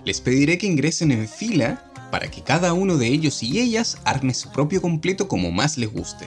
Les 0.06 0.22
pediré 0.22 0.56
que 0.56 0.66
ingresen 0.66 1.12
en 1.12 1.28
fila 1.28 1.84
para 2.10 2.30
que 2.30 2.42
cada 2.42 2.72
uno 2.72 2.96
de 2.96 3.08
ellos 3.08 3.42
y 3.42 3.60
ellas 3.60 3.98
arme 4.06 4.32
su 4.32 4.50
propio 4.50 4.80
completo 4.80 5.28
como 5.28 5.50
más 5.50 5.76
les 5.76 5.92
guste. 5.92 6.26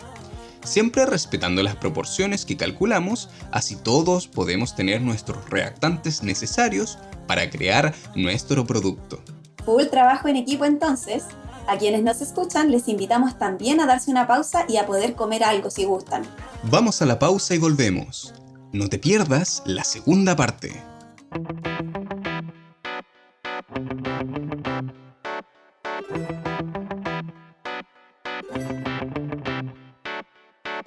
Siempre 0.64 1.08
respetando 1.08 1.64
las 1.64 1.76
proporciones 1.76 2.46
que 2.46 2.56
calculamos, 2.56 3.32
así 3.52 3.76
todos 3.76 4.28
podemos 4.28 4.76
tener 4.76 5.02
nuestros 5.02 5.50
reactantes 5.50 6.22
necesarios 6.22 7.00
para 7.26 7.50
crear 7.50 7.96
nuestro 8.16 8.64
producto. 8.64 9.24
Full 9.66 9.86
trabajo 9.86 10.28
en 10.28 10.36
equipo 10.36 10.66
entonces. 10.66 11.24
A 11.68 11.78
quienes 11.78 12.04
nos 12.04 12.22
escuchan 12.22 12.72
les 12.72 12.88
invitamos 12.88 13.38
también 13.38 13.80
a 13.80 13.86
darse 13.86 14.12
una 14.12 14.28
pausa 14.28 14.66
y 14.68 14.78
a 14.78 14.86
poder 14.86 15.16
comer 15.16 15.44
algo 15.44 15.70
si 15.70 15.86
gustan. 15.86 16.24
Vamos 16.64 17.02
a 17.02 17.06
la 17.06 17.20
pausa 17.20 17.56
y 17.56 17.58
volvemos. 17.58 18.34
No 18.72 18.90
te 18.90 19.00
pierdas 19.00 19.64
la 19.66 19.84
segunda 19.84 20.36
parte. 20.36 20.84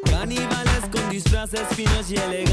Caníbales 0.04 0.80
con 0.92 1.08
disfraces 1.10 1.66
finos 1.74 2.10
y 2.10 2.16
elegantes 2.16 2.45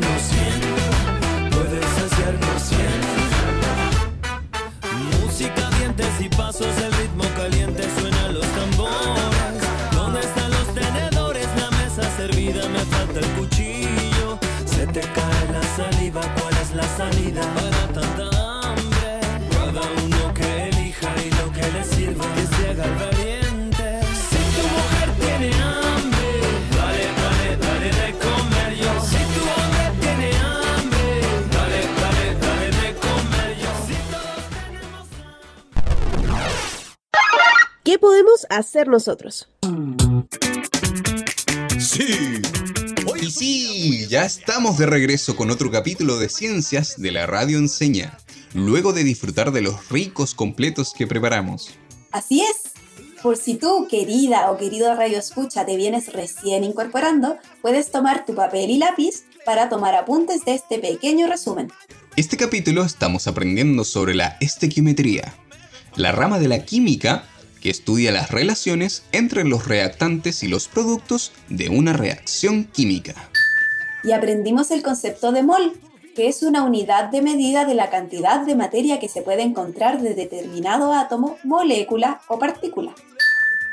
puedes 0.00 0.31
tenemos 38.52 38.52
¿Qué 38.52 38.58
podemos 38.58 38.58
hacer 38.58 38.88
nosotros? 38.88 39.48
Sí. 41.78 42.42
Y 43.20 43.30
sí, 43.30 44.06
ya 44.08 44.24
estamos 44.24 44.78
de 44.78 44.86
regreso 44.86 45.36
con 45.36 45.50
otro 45.50 45.70
capítulo 45.70 46.18
de 46.18 46.28
Ciencias 46.28 47.00
de 47.00 47.12
la 47.12 47.26
Radio 47.26 47.58
Enseña, 47.58 48.18
luego 48.54 48.92
de 48.92 49.04
disfrutar 49.04 49.52
de 49.52 49.62
los 49.62 49.88
ricos 49.88 50.34
completos 50.34 50.92
que 50.96 51.06
preparamos. 51.06 51.70
Así 52.10 52.42
es. 52.42 52.72
Por 53.22 53.36
si 53.36 53.54
tú, 53.54 53.86
querida 53.88 54.50
o 54.50 54.56
querido 54.56 54.92
Radio 54.96 55.18
Escucha, 55.18 55.64
te 55.64 55.76
vienes 55.76 56.12
recién 56.12 56.64
incorporando, 56.64 57.36
puedes 57.60 57.92
tomar 57.92 58.26
tu 58.26 58.34
papel 58.34 58.70
y 58.70 58.78
lápiz 58.78 59.24
para 59.44 59.68
tomar 59.68 59.94
apuntes 59.94 60.44
de 60.44 60.54
este 60.54 60.80
pequeño 60.80 61.28
resumen. 61.28 61.70
Este 62.16 62.36
capítulo 62.36 62.82
estamos 62.84 63.28
aprendiendo 63.28 63.84
sobre 63.84 64.14
la 64.14 64.36
estequiometría, 64.40 65.32
la 65.94 66.10
rama 66.10 66.40
de 66.40 66.48
la 66.48 66.64
química 66.64 67.28
que 67.62 67.70
estudia 67.70 68.12
las 68.12 68.30
relaciones 68.30 69.04
entre 69.12 69.44
los 69.44 69.66
reactantes 69.66 70.42
y 70.42 70.48
los 70.48 70.68
productos 70.68 71.32
de 71.48 71.68
una 71.68 71.92
reacción 71.92 72.64
química. 72.64 73.30
Y 74.04 74.12
aprendimos 74.12 74.70
el 74.70 74.82
concepto 74.82 75.32
de 75.32 75.42
mol, 75.42 75.72
que 76.14 76.28
es 76.28 76.42
una 76.42 76.64
unidad 76.64 77.10
de 77.10 77.22
medida 77.22 77.64
de 77.64 77.74
la 77.74 77.88
cantidad 77.88 78.44
de 78.44 78.56
materia 78.56 78.98
que 79.00 79.08
se 79.08 79.22
puede 79.22 79.42
encontrar 79.42 80.02
de 80.02 80.14
determinado 80.14 80.92
átomo, 80.92 81.38
molécula 81.44 82.20
o 82.28 82.38
partícula. 82.38 82.94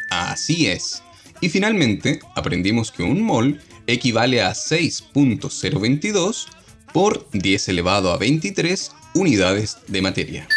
Así 0.10 0.67
es. 0.67 1.01
Y 1.41 1.50
finalmente, 1.50 2.19
aprendimos 2.36 2.91
que 2.91 3.03
un 3.03 3.22
mol 3.22 3.60
equivale 3.88 4.41
a 4.41 4.51
6.022 4.51 6.46
por 6.93 7.27
10 7.31 7.69
elevado 7.69 8.12
a 8.12 8.17
23 8.17 8.91
unidades 9.15 9.77
de 9.88 10.01
materia. 10.01 10.48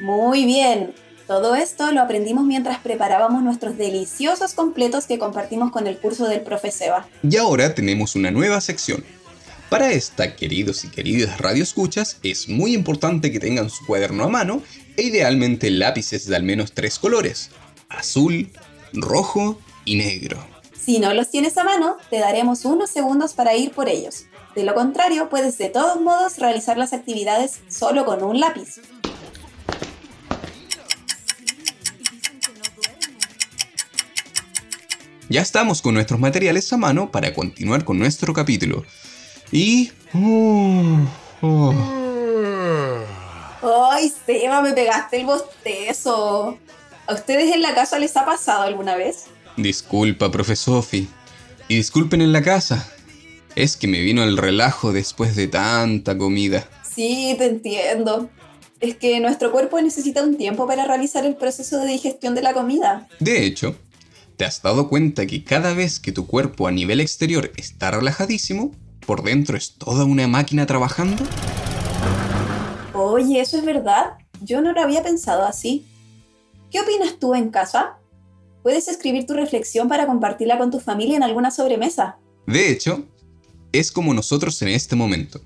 Muy 0.00 0.44
bien. 0.44 1.03
Todo 1.26 1.54
esto 1.54 1.90
lo 1.90 2.02
aprendimos 2.02 2.44
mientras 2.44 2.80
preparábamos 2.80 3.42
nuestros 3.42 3.78
deliciosos 3.78 4.52
completos 4.52 5.06
que 5.06 5.18
compartimos 5.18 5.70
con 5.70 5.86
el 5.86 5.98
curso 5.98 6.26
del 6.26 6.42
profe 6.42 6.70
Seba. 6.70 7.08
Y 7.22 7.36
ahora 7.38 7.74
tenemos 7.74 8.14
una 8.14 8.30
nueva 8.30 8.60
sección. 8.60 9.02
Para 9.70 9.90
esta, 9.90 10.36
queridos 10.36 10.84
y 10.84 10.88
queridas 10.88 11.40
radioescuchas, 11.40 12.18
es 12.22 12.48
muy 12.48 12.74
importante 12.74 13.32
que 13.32 13.40
tengan 13.40 13.70
su 13.70 13.86
cuaderno 13.86 14.24
a 14.24 14.28
mano 14.28 14.62
e 14.96 15.02
idealmente 15.02 15.70
lápices 15.70 16.26
de 16.26 16.36
al 16.36 16.42
menos 16.42 16.72
tres 16.72 16.98
colores, 16.98 17.50
azul, 17.88 18.50
rojo 18.92 19.58
y 19.86 19.96
negro. 19.96 20.46
Si 20.78 20.98
no 20.98 21.14
los 21.14 21.30
tienes 21.30 21.56
a 21.56 21.64
mano, 21.64 21.96
te 22.10 22.18
daremos 22.18 22.66
unos 22.66 22.90
segundos 22.90 23.32
para 23.32 23.56
ir 23.56 23.72
por 23.72 23.88
ellos. 23.88 24.26
De 24.54 24.62
lo 24.62 24.74
contrario, 24.74 25.30
puedes 25.30 25.56
de 25.56 25.70
todos 25.70 26.00
modos 26.00 26.38
realizar 26.38 26.76
las 26.76 26.92
actividades 26.92 27.60
solo 27.68 28.04
con 28.04 28.22
un 28.22 28.38
lápiz. 28.38 28.80
Ya 35.34 35.42
estamos 35.42 35.82
con 35.82 35.94
nuestros 35.94 36.20
materiales 36.20 36.72
a 36.72 36.76
mano 36.76 37.10
para 37.10 37.34
continuar 37.34 37.84
con 37.84 37.98
nuestro 37.98 38.32
capítulo. 38.32 38.84
Y... 39.50 39.90
oh, 40.14 41.08
oh. 41.40 41.74
¡Ay, 43.90 44.12
Seba, 44.24 44.62
me 44.62 44.74
pegaste 44.74 45.16
el 45.16 45.26
bostezo! 45.26 46.56
¿A 47.08 47.14
ustedes 47.14 47.52
en 47.52 47.62
la 47.62 47.74
casa 47.74 47.98
les 47.98 48.16
ha 48.16 48.24
pasado 48.24 48.62
alguna 48.62 48.94
vez? 48.94 49.24
Disculpa, 49.56 50.30
profe 50.30 50.54
Sofi. 50.54 51.08
Y 51.66 51.78
disculpen 51.78 52.22
en 52.22 52.32
la 52.32 52.42
casa. 52.42 52.88
Es 53.56 53.76
que 53.76 53.88
me 53.88 54.02
vino 54.02 54.22
el 54.22 54.36
relajo 54.36 54.92
después 54.92 55.34
de 55.34 55.48
tanta 55.48 56.16
comida. 56.16 56.68
Sí, 56.88 57.34
te 57.36 57.46
entiendo. 57.46 58.30
Es 58.78 58.94
que 58.94 59.18
nuestro 59.18 59.50
cuerpo 59.50 59.80
necesita 59.80 60.22
un 60.22 60.36
tiempo 60.36 60.68
para 60.68 60.84
realizar 60.84 61.26
el 61.26 61.34
proceso 61.34 61.80
de 61.80 61.88
digestión 61.88 62.36
de 62.36 62.42
la 62.42 62.52
comida. 62.52 63.08
De 63.18 63.44
hecho, 63.44 63.74
¿te 64.36 64.44
has 64.44 64.62
dado 64.62 64.88
cuenta 64.88 65.26
que 65.26 65.44
cada 65.44 65.74
vez 65.74 66.00
que 66.00 66.12
tu 66.12 66.26
cuerpo 66.26 66.66
a 66.66 66.72
nivel 66.72 67.00
exterior 67.00 67.52
está 67.56 67.90
relajadísimo, 67.90 68.72
por 69.06 69.22
dentro 69.22 69.56
es 69.56 69.74
toda 69.74 70.04
una 70.04 70.26
máquina 70.26 70.66
trabajando? 70.66 71.22
Oye, 72.92 73.40
¿eso 73.40 73.58
es 73.58 73.64
verdad? 73.64 74.14
Yo 74.40 74.60
no 74.60 74.72
lo 74.72 74.80
había 74.80 75.02
pensado 75.02 75.44
así. 75.44 75.86
¿Qué 76.70 76.80
opinas 76.80 77.18
tú 77.18 77.34
en 77.34 77.50
casa? 77.50 77.98
Puedes 78.62 78.88
escribir 78.88 79.26
tu 79.26 79.34
reflexión 79.34 79.88
para 79.88 80.06
compartirla 80.06 80.58
con 80.58 80.70
tu 80.70 80.80
familia 80.80 81.16
en 81.16 81.22
alguna 81.22 81.50
sobremesa. 81.50 82.16
De 82.46 82.70
hecho, 82.70 83.04
es 83.72 83.92
como 83.92 84.14
nosotros 84.14 84.60
en 84.62 84.68
este 84.68 84.96
momento. 84.96 85.40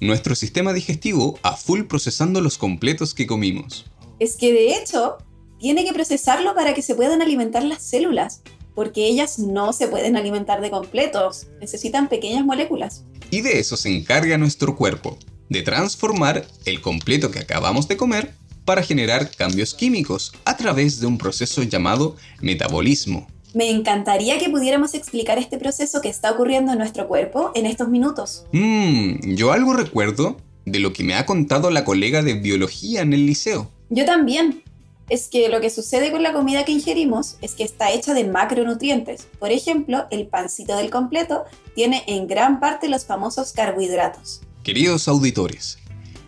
Nuestro 0.00 0.34
sistema 0.34 0.72
digestivo 0.72 1.38
a 1.42 1.56
full 1.56 1.82
procesando 1.84 2.40
los 2.40 2.58
completos 2.58 3.14
que 3.14 3.26
comimos. 3.26 3.86
Es 4.18 4.36
que 4.36 4.52
de 4.52 4.76
hecho, 4.76 5.18
tiene 5.64 5.86
que 5.86 5.94
procesarlo 5.94 6.54
para 6.54 6.74
que 6.74 6.82
se 6.82 6.94
puedan 6.94 7.22
alimentar 7.22 7.64
las 7.64 7.82
células, 7.82 8.42
porque 8.74 9.06
ellas 9.06 9.38
no 9.38 9.72
se 9.72 9.88
pueden 9.88 10.14
alimentar 10.14 10.60
de 10.60 10.70
completos, 10.70 11.46
necesitan 11.58 12.10
pequeñas 12.10 12.44
moléculas. 12.44 13.04
Y 13.30 13.40
de 13.40 13.60
eso 13.60 13.78
se 13.78 13.88
encarga 13.88 14.36
nuestro 14.36 14.76
cuerpo, 14.76 15.18
de 15.48 15.62
transformar 15.62 16.44
el 16.66 16.82
completo 16.82 17.30
que 17.30 17.38
acabamos 17.38 17.88
de 17.88 17.96
comer 17.96 18.34
para 18.66 18.82
generar 18.82 19.30
cambios 19.34 19.72
químicos 19.72 20.34
a 20.44 20.54
través 20.54 21.00
de 21.00 21.06
un 21.06 21.16
proceso 21.16 21.62
llamado 21.62 22.16
metabolismo. 22.42 23.26
Me 23.54 23.70
encantaría 23.70 24.38
que 24.38 24.50
pudiéramos 24.50 24.92
explicar 24.92 25.38
este 25.38 25.56
proceso 25.56 26.02
que 26.02 26.10
está 26.10 26.32
ocurriendo 26.32 26.72
en 26.72 26.78
nuestro 26.78 27.08
cuerpo 27.08 27.52
en 27.54 27.64
estos 27.64 27.88
minutos. 27.88 28.44
Mmm, 28.52 29.34
yo 29.34 29.50
algo 29.50 29.72
recuerdo 29.72 30.36
de 30.66 30.78
lo 30.78 30.92
que 30.92 31.04
me 31.04 31.14
ha 31.14 31.24
contado 31.24 31.70
la 31.70 31.86
colega 31.86 32.22
de 32.22 32.34
biología 32.34 33.00
en 33.00 33.14
el 33.14 33.24
liceo. 33.24 33.70
Yo 33.88 34.04
también. 34.04 34.63
Es 35.10 35.28
que 35.28 35.48
lo 35.50 35.60
que 35.60 35.68
sucede 35.68 36.10
con 36.10 36.22
la 36.22 36.32
comida 36.32 36.64
que 36.64 36.72
ingerimos 36.72 37.36
es 37.42 37.54
que 37.54 37.64
está 37.64 37.92
hecha 37.92 38.14
de 38.14 38.24
macronutrientes. 38.24 39.28
Por 39.38 39.50
ejemplo, 39.50 40.06
el 40.10 40.26
pancito 40.26 40.76
del 40.76 40.90
completo 40.90 41.44
tiene 41.74 42.04
en 42.06 42.26
gran 42.26 42.58
parte 42.58 42.88
los 42.88 43.04
famosos 43.04 43.52
carbohidratos. 43.52 44.40
Queridos 44.62 45.06
auditores, 45.08 45.78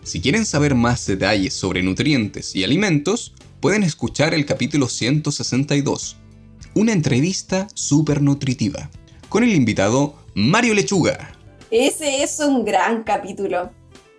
si 0.02 0.20
quieren 0.20 0.44
saber 0.44 0.74
más 0.74 1.06
detalles 1.06 1.54
sobre 1.54 1.82
nutrientes 1.82 2.54
y 2.54 2.64
alimentos, 2.64 3.34
pueden 3.60 3.82
escuchar 3.82 4.34
el 4.34 4.44
capítulo 4.44 4.88
162, 4.88 6.18
una 6.74 6.92
entrevista 6.92 7.68
súper 7.72 8.20
nutritiva, 8.20 8.90
con 9.30 9.42
el 9.42 9.54
invitado 9.54 10.14
Mario 10.34 10.74
Lechuga. 10.74 11.32
Ese 11.70 12.22
es 12.22 12.38
un 12.40 12.64
gran 12.64 13.04
capítulo. 13.04 13.70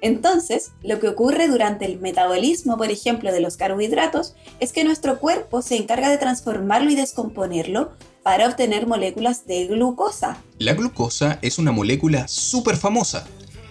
Entonces, 0.02 0.72
lo 0.84 1.00
que 1.00 1.08
ocurre 1.08 1.48
durante 1.48 1.86
el 1.86 2.00
metabolismo, 2.00 2.78
por 2.78 2.92
ejemplo, 2.92 3.32
de 3.32 3.40
los 3.40 3.58
carbohidratos, 3.58 4.36
es 4.60 4.72
que 4.72 4.84
nuestro 4.84 5.20
cuerpo 5.20 5.62
se 5.62 5.76
encarga 5.76 6.10
de 6.10 6.18
transformarlo 6.18 6.92
y 6.92 6.96
descomponerlo 6.96 7.92
para 8.22 8.48
obtener 8.48 8.88
moléculas 8.88 9.48
de 9.48 9.68
glucosa. 9.68 10.38
La 10.60 10.74
glucosa 10.74 11.40
es 11.42 11.58
una 11.58 11.72
molécula 11.72 12.28
súper 12.28 12.76
famosa. 12.78 13.26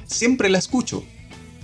Siempre 0.07 0.49
la 0.49 0.59
escucho. 0.59 1.05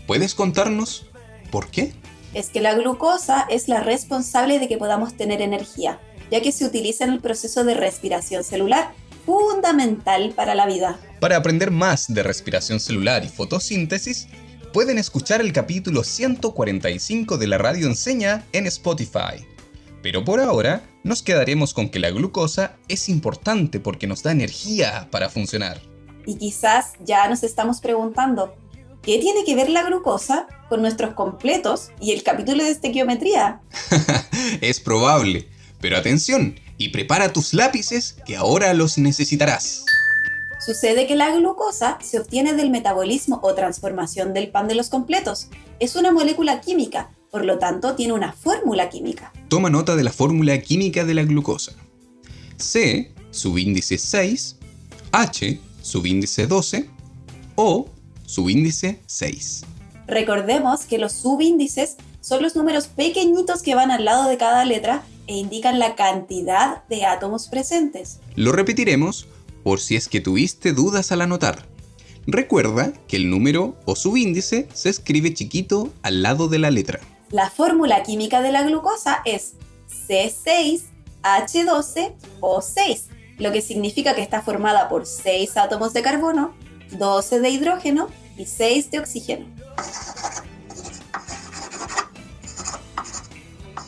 ¿Puedes 0.06 0.34
contarnos 0.34 1.06
por 1.50 1.70
qué? 1.70 1.92
Es 2.34 2.50
que 2.50 2.60
la 2.60 2.74
glucosa 2.74 3.46
es 3.50 3.68
la 3.68 3.80
responsable 3.80 4.58
de 4.58 4.68
que 4.68 4.78
podamos 4.78 5.16
tener 5.16 5.42
energía, 5.42 6.00
ya 6.30 6.40
que 6.40 6.52
se 6.52 6.64
utiliza 6.64 7.04
en 7.04 7.12
el 7.12 7.20
proceso 7.20 7.64
de 7.64 7.74
respiración 7.74 8.44
celular, 8.44 8.92
fundamental 9.26 10.32
para 10.34 10.54
la 10.54 10.66
vida. 10.66 10.98
Para 11.20 11.36
aprender 11.36 11.70
más 11.70 12.12
de 12.12 12.22
respiración 12.22 12.80
celular 12.80 13.24
y 13.24 13.28
fotosíntesis, 13.28 14.28
pueden 14.72 14.98
escuchar 14.98 15.40
el 15.40 15.52
capítulo 15.52 16.02
145 16.02 17.36
de 17.36 17.46
la 17.46 17.58
radio 17.58 17.86
enseña 17.86 18.44
en 18.52 18.66
Spotify. 18.66 19.46
Pero 20.02 20.24
por 20.24 20.40
ahora 20.40 20.82
nos 21.04 21.22
quedaremos 21.22 21.74
con 21.74 21.90
que 21.90 21.98
la 21.98 22.10
glucosa 22.10 22.76
es 22.88 23.08
importante 23.08 23.80
porque 23.80 24.06
nos 24.06 24.22
da 24.22 24.32
energía 24.32 25.08
para 25.10 25.28
funcionar. 25.28 25.80
Y 26.26 26.36
quizás 26.36 26.92
ya 27.04 27.28
nos 27.28 27.42
estamos 27.42 27.80
preguntando, 27.80 28.54
¿qué 29.02 29.18
tiene 29.18 29.44
que 29.44 29.54
ver 29.54 29.68
la 29.68 29.82
glucosa 29.82 30.46
con 30.68 30.80
nuestros 30.80 31.14
completos 31.14 31.90
y 32.00 32.12
el 32.12 32.22
capítulo 32.22 32.64
de 32.64 32.70
estequiometría? 32.70 33.60
es 34.60 34.80
probable, 34.80 35.48
pero 35.80 35.98
atención 35.98 36.58
y 36.78 36.88
prepara 36.88 37.32
tus 37.32 37.52
lápices 37.52 38.16
que 38.24 38.36
ahora 38.36 38.72
los 38.72 38.96
necesitarás. 38.98 39.84
Sucede 40.64 41.08
que 41.08 41.16
la 41.16 41.34
glucosa 41.34 41.98
se 42.00 42.20
obtiene 42.20 42.54
del 42.54 42.70
metabolismo 42.70 43.40
o 43.42 43.52
transformación 43.52 44.32
del 44.32 44.48
pan 44.48 44.68
de 44.68 44.76
los 44.76 44.90
completos. 44.90 45.48
Es 45.80 45.96
una 45.96 46.12
molécula 46.12 46.60
química, 46.60 47.10
por 47.32 47.44
lo 47.44 47.58
tanto 47.58 47.96
tiene 47.96 48.12
una 48.12 48.32
fórmula 48.32 48.88
química. 48.88 49.32
Toma 49.48 49.70
nota 49.70 49.96
de 49.96 50.04
la 50.04 50.12
fórmula 50.12 50.56
química 50.60 51.04
de 51.04 51.14
la 51.14 51.24
glucosa. 51.24 51.72
C, 52.58 53.12
subíndice 53.32 53.98
6, 53.98 54.56
H, 55.10 55.60
subíndice 55.80 56.46
12, 56.46 56.88
O, 57.56 57.88
subíndice 58.24 59.00
6. 59.06 59.64
Recordemos 60.06 60.84
que 60.84 60.98
los 60.98 61.10
subíndices 61.10 61.96
son 62.20 62.40
los 62.40 62.54
números 62.54 62.86
pequeñitos 62.86 63.62
que 63.62 63.74
van 63.74 63.90
al 63.90 64.04
lado 64.04 64.28
de 64.28 64.36
cada 64.36 64.64
letra 64.64 65.02
e 65.26 65.36
indican 65.36 65.80
la 65.80 65.96
cantidad 65.96 66.84
de 66.84 67.04
átomos 67.04 67.48
presentes. 67.48 68.20
Lo 68.36 68.52
repetiremos 68.52 69.26
por 69.62 69.80
si 69.80 69.96
es 69.96 70.08
que 70.08 70.20
tuviste 70.20 70.72
dudas 70.72 71.10
al 71.12 71.20
anotar. 71.22 71.66
Recuerda 72.26 72.92
que 73.08 73.16
el 73.16 73.30
número 73.30 73.74
o 73.84 73.96
subíndice 73.96 74.68
se 74.72 74.88
escribe 74.88 75.34
chiquito 75.34 75.92
al 76.02 76.22
lado 76.22 76.46
de 76.48 76.60
la 76.60 76.70
letra. 76.70 77.00
La 77.30 77.50
fórmula 77.50 78.02
química 78.02 78.40
de 78.42 78.52
la 78.52 78.62
glucosa 78.62 79.22
es 79.24 79.54
C6H12O6. 80.08 83.00
lo 83.38 83.50
que 83.50 83.60
significa 83.60 84.14
que 84.14 84.22
está 84.22 84.40
formada 84.42 84.88
por 84.88 85.04
6 85.06 85.56
átomos 85.56 85.92
de 85.94 86.02
carbono, 86.02 86.54
12 86.92 87.40
de 87.40 87.50
hidrógeno 87.50 88.06
y 88.36 88.46
6 88.46 88.92
de 88.92 89.00
oxígeno. 89.00 89.46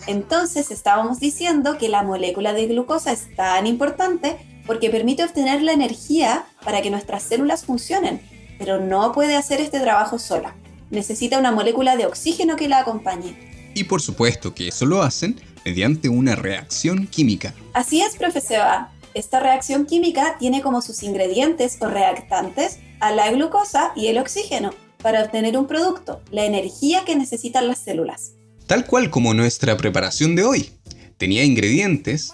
Entonces 0.07 0.71
estábamos 0.71 1.19
diciendo 1.21 1.79
que 1.79 1.89
la 1.89 2.03
molécula 2.03 2.53
de 2.53 2.67
glucosa 2.67 3.13
es 3.13 3.35
tan 3.37 3.67
importante 3.67 4.39
porque 4.67 4.91
permite 4.91 5.25
obtener 5.25 5.63
la 5.63 5.73
energía 5.73 6.47
para 6.65 6.83
que 6.83 6.91
nuestras 6.91 7.23
células 7.23 7.65
funcionen, 7.65 8.21
pero 8.59 8.81
no 8.81 9.13
puede 9.13 9.37
hacer 9.37 9.61
este 9.61 9.81
trabajo 9.81 10.19
sola. 10.19 10.55
Necesita 10.91 11.39
una 11.39 11.53
molécula 11.53 11.97
de 11.97 12.07
oxígeno 12.07 12.57
que 12.57 12.69
la 12.69 12.81
acompañe. 12.81 13.73
Y 13.75 13.85
por 13.85 14.01
supuesto 14.01 14.55
que 14.55 14.69
eso 14.69 14.87
lo 14.87 15.03
hacen 15.03 15.41
mediante 15.65 16.09
una 16.09 16.37
reacción 16.37 17.07
química. 17.07 17.55
Así 17.73 18.01
es, 18.01 18.17
profesora. 18.17 18.93
Esta 19.15 19.41
reacción 19.41 19.87
química 19.87 20.37
tiene 20.39 20.61
como 20.61 20.83
sus 20.83 21.03
ingredientes 21.03 21.79
o 21.81 21.87
reactantes 21.87 22.79
a 23.01 23.13
la 23.13 23.31
glucosa 23.31 23.93
y 23.95 24.09
el 24.09 24.19
oxígeno 24.19 24.73
para 25.03 25.23
obtener 25.23 25.57
un 25.59 25.67
producto, 25.67 26.23
la 26.31 26.45
energía 26.45 27.05
que 27.05 27.15
necesitan 27.15 27.69
las 27.69 27.79
células. 27.79 28.33
Tal 28.67 28.87
cual 28.87 29.11
como 29.11 29.35
nuestra 29.35 29.77
preparación 29.77 30.35
de 30.35 30.45
hoy. 30.45 30.71
Tenía 31.19 31.45
ingredientes, 31.45 32.33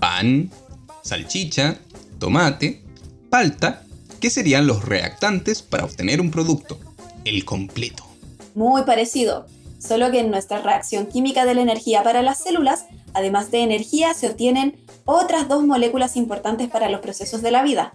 pan, 0.00 0.50
salchicha, 1.02 1.78
tomate, 2.18 2.82
palta, 3.30 3.84
que 4.20 4.30
serían 4.30 4.66
los 4.66 4.84
reactantes 4.84 5.62
para 5.62 5.84
obtener 5.84 6.20
un 6.20 6.30
producto, 6.30 6.78
el 7.24 7.44
completo. 7.44 8.04
Muy 8.54 8.82
parecido, 8.82 9.46
solo 9.78 10.10
que 10.10 10.20
en 10.20 10.30
nuestra 10.30 10.60
reacción 10.60 11.06
química 11.06 11.44
de 11.44 11.54
la 11.54 11.62
energía 11.62 12.02
para 12.02 12.22
las 12.22 12.38
células, 12.42 12.86
además 13.14 13.50
de 13.50 13.60
energía, 13.60 14.14
se 14.14 14.28
obtienen 14.28 14.76
otras 15.04 15.48
dos 15.48 15.64
moléculas 15.64 16.16
importantes 16.16 16.68
para 16.68 16.90
los 16.90 17.00
procesos 17.00 17.42
de 17.42 17.50
la 17.50 17.62
vida, 17.62 17.92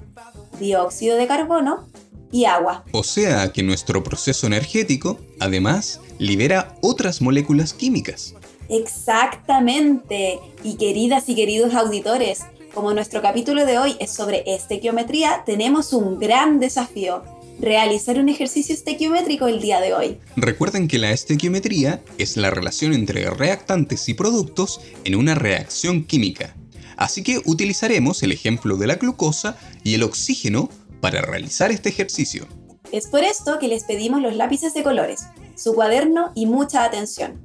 dióxido 0.59 1.17
de 1.17 1.27
carbono 1.27 1.87
y 2.31 2.45
agua. 2.45 2.83
O 2.91 3.03
sea 3.03 3.51
que 3.51 3.61
nuestro 3.61 4.03
proceso 4.03 4.47
energético, 4.47 5.19
además, 5.39 5.99
libera 6.17 6.75
otras 6.81 7.21
moléculas 7.21 7.73
químicas. 7.73 8.33
Exactamente. 8.69 10.39
Y 10.63 10.77
queridas 10.77 11.29
y 11.29 11.35
queridos 11.35 11.75
auditores, 11.75 12.41
como 12.73 12.93
nuestro 12.93 13.21
capítulo 13.21 13.65
de 13.65 13.77
hoy 13.77 13.95
es 13.99 14.11
sobre 14.11 14.43
estequiometría, 14.47 15.43
tenemos 15.45 15.93
un 15.93 16.19
gran 16.19 16.59
desafío. 16.59 17.23
Realizar 17.59 18.17
un 18.17 18.29
ejercicio 18.29 18.73
estequiométrico 18.73 19.47
el 19.47 19.61
día 19.61 19.79
de 19.79 19.93
hoy. 19.93 20.17
Recuerden 20.35 20.87
que 20.87 20.97
la 20.97 21.11
estequiometría 21.11 22.01
es 22.17 22.35
la 22.35 22.49
relación 22.49 22.93
entre 22.93 23.29
reactantes 23.29 24.09
y 24.09 24.15
productos 24.15 24.81
en 25.03 25.15
una 25.15 25.35
reacción 25.35 26.03
química. 26.03 26.55
Así 26.97 27.21
que 27.21 27.41
utilizaremos 27.45 28.23
el 28.23 28.31
ejemplo 28.31 28.75
de 28.75 28.87
la 28.87 28.95
glucosa 28.95 29.55
y 29.83 29.93
el 29.93 30.03
oxígeno 30.03 30.69
para 30.99 31.21
realizar 31.21 31.71
este 31.71 31.89
ejercicio. 31.89 32.47
Es 32.91 33.07
por 33.07 33.23
esto 33.23 33.59
que 33.59 33.67
les 33.67 33.83
pedimos 33.83 34.21
los 34.21 34.35
lápices 34.35 34.73
de 34.73 34.83
colores, 34.83 35.27
su 35.55 35.73
cuaderno 35.73 36.31
y 36.35 36.47
mucha 36.47 36.83
atención. 36.83 37.39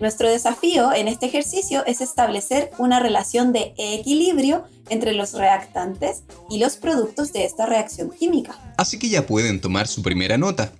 Nuestro 0.00 0.30
desafío 0.30 0.92
en 0.92 1.08
este 1.08 1.26
ejercicio 1.26 1.84
es 1.84 2.00
establecer 2.00 2.70
una 2.78 3.00
relación 3.00 3.52
de 3.52 3.74
equilibrio 3.76 4.64
entre 4.90 5.12
los 5.12 5.32
reactantes 5.32 6.22
y 6.48 6.60
los 6.60 6.76
productos 6.76 7.32
de 7.32 7.44
esta 7.44 7.66
reacción 7.66 8.10
química. 8.10 8.56
Así 8.76 8.98
que 8.98 9.08
ya 9.08 9.26
pueden 9.26 9.60
tomar 9.60 9.88
su 9.88 10.02
primera 10.02 10.38
nota. 10.38 10.72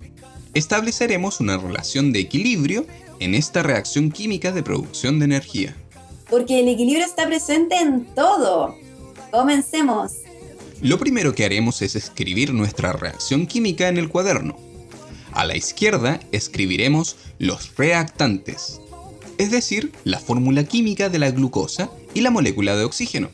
Estableceremos 0.53 1.41
una 1.41 1.57
relación 1.57 2.13
de 2.13 2.21
equilibrio 2.21 2.85
en 3.19 3.35
esta 3.35 3.61
reacción 3.61 4.09
química 4.09 4.53
de 4.53 4.63
producción 4.63 5.19
de 5.19 5.25
energía. 5.25 5.75
Porque 6.29 6.61
el 6.61 6.69
equilibrio 6.69 7.05
está 7.05 7.27
presente 7.27 7.75
en 7.75 8.05
todo. 8.15 8.77
Comencemos. 9.31 10.13
Lo 10.81 10.97
primero 10.97 11.35
que 11.35 11.43
haremos 11.43 11.81
es 11.81 11.97
escribir 11.97 12.53
nuestra 12.53 12.93
reacción 12.93 13.47
química 13.47 13.89
en 13.89 13.97
el 13.97 14.07
cuaderno. 14.07 14.57
A 15.33 15.43
la 15.45 15.57
izquierda 15.57 16.21
escribiremos 16.31 17.17
los 17.37 17.75
reactantes 17.75 18.79
es 19.39 19.51
decir, 19.51 19.93
la 20.03 20.19
fórmula 20.19 20.65
química 20.65 21.07
de 21.07 21.17
la 21.17 21.31
glucosa 21.31 21.89
y 22.13 22.19
la 22.21 22.29
molécula 22.29 22.75
de 22.75 22.83
oxígeno. 22.83 23.29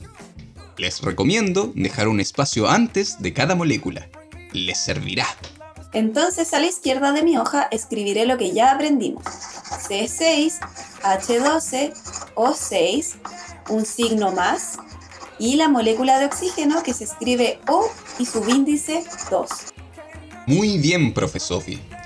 Les 0.78 1.02
recomiendo 1.02 1.72
dejar 1.76 2.08
un 2.08 2.20
espacio 2.20 2.70
antes 2.70 3.20
de 3.22 3.34
cada 3.34 3.56
molécula. 3.56 4.08
Les 4.54 4.78
servirá. 4.78 5.26
Entonces 5.94 6.54
a 6.54 6.60
la 6.60 6.68
izquierda 6.68 7.12
de 7.12 7.24
mi 7.24 7.38
hoja 7.38 7.68
escribiré 7.72 8.28
lo 8.28 8.38
que 8.38 8.54
ya 8.54 8.72
aprendimos. 8.72 9.24
C6, 9.24 10.60
H12, 11.02 11.94
O6, 12.36 13.16
un 13.70 13.84
signo 13.84 14.32
más 14.32 14.78
y 15.40 15.56
la 15.56 15.70
molécula 15.70 16.20
de 16.20 16.26
oxígeno 16.26 16.84
que 16.84 16.94
se 16.94 17.06
escribe 17.06 17.60
O 17.68 17.90
y 18.20 18.28
subíndice 18.28 19.04
2. 19.32 19.50
Muy 20.46 20.78
bien, 20.78 21.16
profesor. 21.16 21.64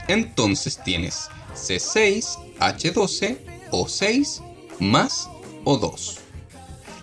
Entonces 0.07 0.79
tienes 0.85 1.27
C6, 1.53 2.37
H12, 2.59 3.48
o6 3.71 4.41
más 4.79 5.29
O2. 5.65 6.17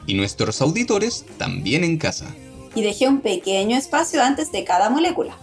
Y 0.06 0.14
nuestros 0.14 0.60
auditores 0.60 1.24
también 1.38 1.84
en 1.84 1.98
casa. 1.98 2.26
Y 2.74 2.82
dejé 2.82 3.08
un 3.08 3.20
pequeño 3.20 3.76
espacio 3.76 4.22
antes 4.22 4.52
de 4.52 4.64
cada 4.64 4.90
molécula. 4.90 5.36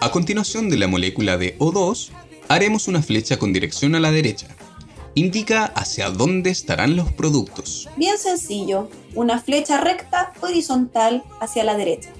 A 0.00 0.10
continuación 0.10 0.68
de 0.68 0.76
la 0.76 0.88
molécula 0.88 1.36
de 1.36 1.56
O2, 1.58 2.10
haremos 2.48 2.88
una 2.88 3.02
flecha 3.02 3.38
con 3.38 3.52
dirección 3.52 3.94
a 3.94 4.00
la 4.00 4.10
derecha. 4.10 4.48
Indica 5.14 5.66
hacia 5.66 6.10
dónde 6.10 6.50
estarán 6.50 6.96
los 6.96 7.12
productos. 7.12 7.88
Bien 7.96 8.18
sencillo, 8.18 8.88
una 9.14 9.40
flecha 9.40 9.80
recta 9.80 10.32
horizontal 10.40 11.22
hacia 11.40 11.64
la 11.64 11.76
derecha. 11.76 12.10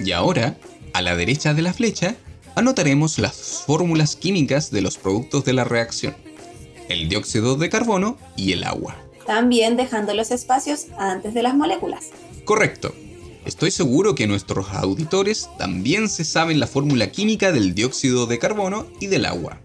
Y 0.00 0.12
ahora, 0.12 0.56
a 0.94 1.02
la 1.02 1.14
derecha 1.16 1.54
de 1.54 1.62
la 1.62 1.72
flecha, 1.72 2.16
anotaremos 2.54 3.18
las 3.18 3.62
fórmulas 3.66 4.16
químicas 4.16 4.70
de 4.70 4.80
los 4.80 4.96
productos 4.96 5.44
de 5.44 5.52
la 5.52 5.64
reacción 5.64 6.14
el 6.92 7.08
dióxido 7.08 7.56
de 7.56 7.68
carbono 7.68 8.16
y 8.36 8.52
el 8.52 8.64
agua. 8.64 8.96
También 9.26 9.76
dejando 9.76 10.14
los 10.14 10.30
espacios 10.30 10.86
antes 10.98 11.34
de 11.34 11.42
las 11.42 11.54
moléculas. 11.54 12.10
Correcto. 12.44 12.94
Estoy 13.44 13.70
seguro 13.72 14.14
que 14.14 14.28
nuestros 14.28 14.68
auditores 14.70 15.48
también 15.58 16.08
se 16.08 16.24
saben 16.24 16.60
la 16.60 16.68
fórmula 16.68 17.10
química 17.10 17.50
del 17.50 17.74
dióxido 17.74 18.26
de 18.26 18.38
carbono 18.38 18.86
y 19.00 19.08
del 19.08 19.26
agua. 19.26 19.58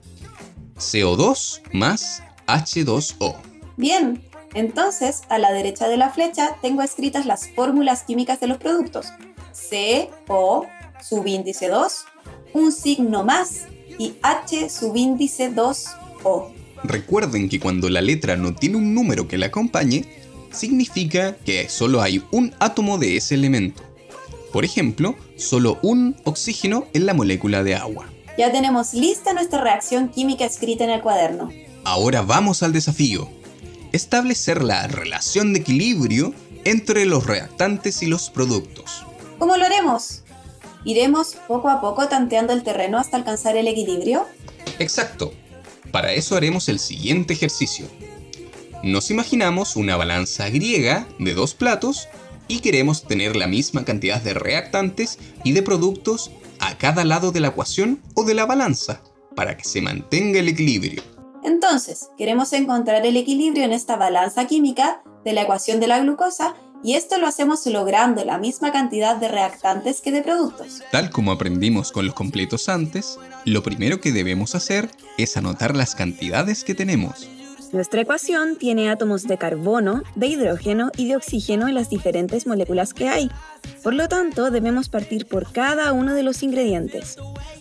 CO2 0.77 1.61
más 1.73 2.23
H2O. 2.47 3.35
Bien, 3.75 4.23
entonces 4.55 5.21
a 5.29 5.37
la 5.37 5.51
derecha 5.51 5.87
de 5.87 5.97
la 5.97 6.09
flecha 6.09 6.55
tengo 6.61 6.81
escritas 6.81 7.27
las 7.27 7.49
fórmulas 7.49 8.03
químicas 8.03 8.39
de 8.39 8.47
los 8.47 8.57
productos. 8.57 9.07
CO 9.69 10.65
subíndice 11.01 11.67
2, 11.67 12.05
un 12.53 12.71
signo 12.71 13.23
más 13.23 13.65
y 13.99 14.15
H 14.23 14.69
subíndice 14.69 15.53
2O. 15.53 16.56
Recuerden 16.83 17.49
que 17.49 17.59
cuando 17.59 17.89
la 17.89 18.01
letra 18.01 18.37
no 18.37 18.53
tiene 18.53 18.77
un 18.77 18.93
número 18.93 19.27
que 19.27 19.37
la 19.37 19.47
acompañe, 19.47 20.05
significa 20.51 21.35
que 21.35 21.69
solo 21.69 22.01
hay 22.01 22.23
un 22.31 22.53
átomo 22.59 22.97
de 22.97 23.17
ese 23.17 23.35
elemento. 23.35 23.83
Por 24.51 24.65
ejemplo, 24.65 25.15
solo 25.35 25.77
un 25.81 26.15
oxígeno 26.23 26.85
en 26.93 27.05
la 27.05 27.13
molécula 27.13 27.63
de 27.63 27.75
agua. 27.75 28.07
Ya 28.37 28.51
tenemos 28.51 28.93
lista 28.93 29.33
nuestra 29.33 29.61
reacción 29.61 30.09
química 30.09 30.45
escrita 30.45 30.83
en 30.83 30.91
el 30.91 31.01
cuaderno. 31.01 31.49
Ahora 31.83 32.21
vamos 32.21 32.63
al 32.63 32.73
desafío. 32.73 33.29
Establecer 33.91 34.63
la 34.63 34.87
relación 34.87 35.53
de 35.53 35.59
equilibrio 35.59 36.33
entre 36.65 37.05
los 37.05 37.25
reactantes 37.25 38.03
y 38.03 38.07
los 38.07 38.29
productos. 38.29 39.05
¿Cómo 39.39 39.57
lo 39.57 39.65
haremos? 39.65 40.23
¿Iremos 40.83 41.35
poco 41.47 41.69
a 41.69 41.81
poco 41.81 42.07
tanteando 42.07 42.53
el 42.53 42.63
terreno 42.63 42.97
hasta 42.97 43.17
alcanzar 43.17 43.57
el 43.57 43.67
equilibrio? 43.67 44.25
Exacto. 44.79 45.33
Para 45.97 46.13
eso 46.13 46.35
haremos 46.35 46.69
el 46.69 46.77
siguiente 46.77 47.33
ejercicio. 47.33 47.87
Nos 48.83 49.09
imaginamos 49.09 49.75
una 49.75 49.97
balanza 49.97 50.47
griega 50.47 51.07
de 51.17 51.33
dos 51.33 51.55
platos 51.55 52.07
y 52.47 52.59
queremos 52.59 53.07
tener 53.07 53.35
la 53.35 53.47
misma 53.47 53.83
cantidad 53.83 54.21
de 54.21 54.35
reactantes 54.35 55.17
y 55.43 55.53
de 55.53 55.63
productos 55.63 56.29
a 56.59 56.77
cada 56.77 57.03
lado 57.03 57.31
de 57.31 57.39
la 57.39 57.47
ecuación 57.47 57.99
o 58.13 58.25
de 58.25 58.35
la 58.35 58.45
balanza 58.45 59.01
para 59.35 59.57
que 59.57 59.63
se 59.63 59.81
mantenga 59.81 60.39
el 60.39 60.49
equilibrio. 60.49 61.01
Entonces, 61.43 62.09
queremos 62.15 62.53
encontrar 62.53 63.03
el 63.03 63.17
equilibrio 63.17 63.63
en 63.63 63.73
esta 63.73 63.95
balanza 63.95 64.45
química 64.45 65.01
de 65.25 65.33
la 65.33 65.41
ecuación 65.41 65.79
de 65.79 65.87
la 65.87 65.97
glucosa 65.97 66.53
y 66.83 66.93
esto 66.93 67.17
lo 67.17 67.25
hacemos 67.25 67.65
logrando 67.65 68.23
la 68.23 68.37
misma 68.37 68.71
cantidad 68.71 69.15
de 69.15 69.29
reactantes 69.29 70.01
que 70.01 70.11
de 70.11 70.21
productos. 70.21 70.83
Tal 70.91 71.09
como 71.09 71.31
aprendimos 71.31 71.91
con 71.91 72.05
los 72.05 72.13
completos 72.13 72.69
antes, 72.69 73.17
lo 73.51 73.63
primero 73.63 73.99
que 74.01 74.11
debemos 74.11 74.55
hacer 74.55 74.89
es 75.17 75.37
anotar 75.37 75.75
las 75.75 75.95
cantidades 75.95 76.63
que 76.63 76.75
tenemos. 76.75 77.29
Nuestra 77.73 78.01
ecuación 78.01 78.57
tiene 78.57 78.89
átomos 78.89 79.23
de 79.23 79.37
carbono, 79.37 80.03
de 80.15 80.27
hidrógeno 80.27 80.91
y 80.95 81.07
de 81.07 81.17
oxígeno 81.17 81.67
en 81.67 81.75
las 81.75 81.89
diferentes 81.89 82.47
moléculas 82.47 82.93
que 82.93 83.09
hay. 83.09 83.29
Por 83.83 83.93
lo 83.93 84.07
tanto, 84.07 84.51
debemos 84.51 84.87
partir 84.87 85.25
por 85.27 85.51
cada 85.51 85.91
uno 85.91 86.13
de 86.13 86.23
los 86.23 86.43
ingredientes. 86.43 87.17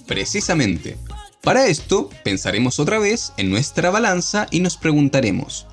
Precisamente. 0.06 0.96
Para 1.40 1.66
esto, 1.66 2.10
pensaremos 2.24 2.78
otra 2.78 2.98
vez 2.98 3.32
en 3.36 3.50
nuestra 3.50 3.90
balanza 3.90 4.46
y 4.50 4.60
nos 4.60 4.76
preguntaremos, 4.76 5.66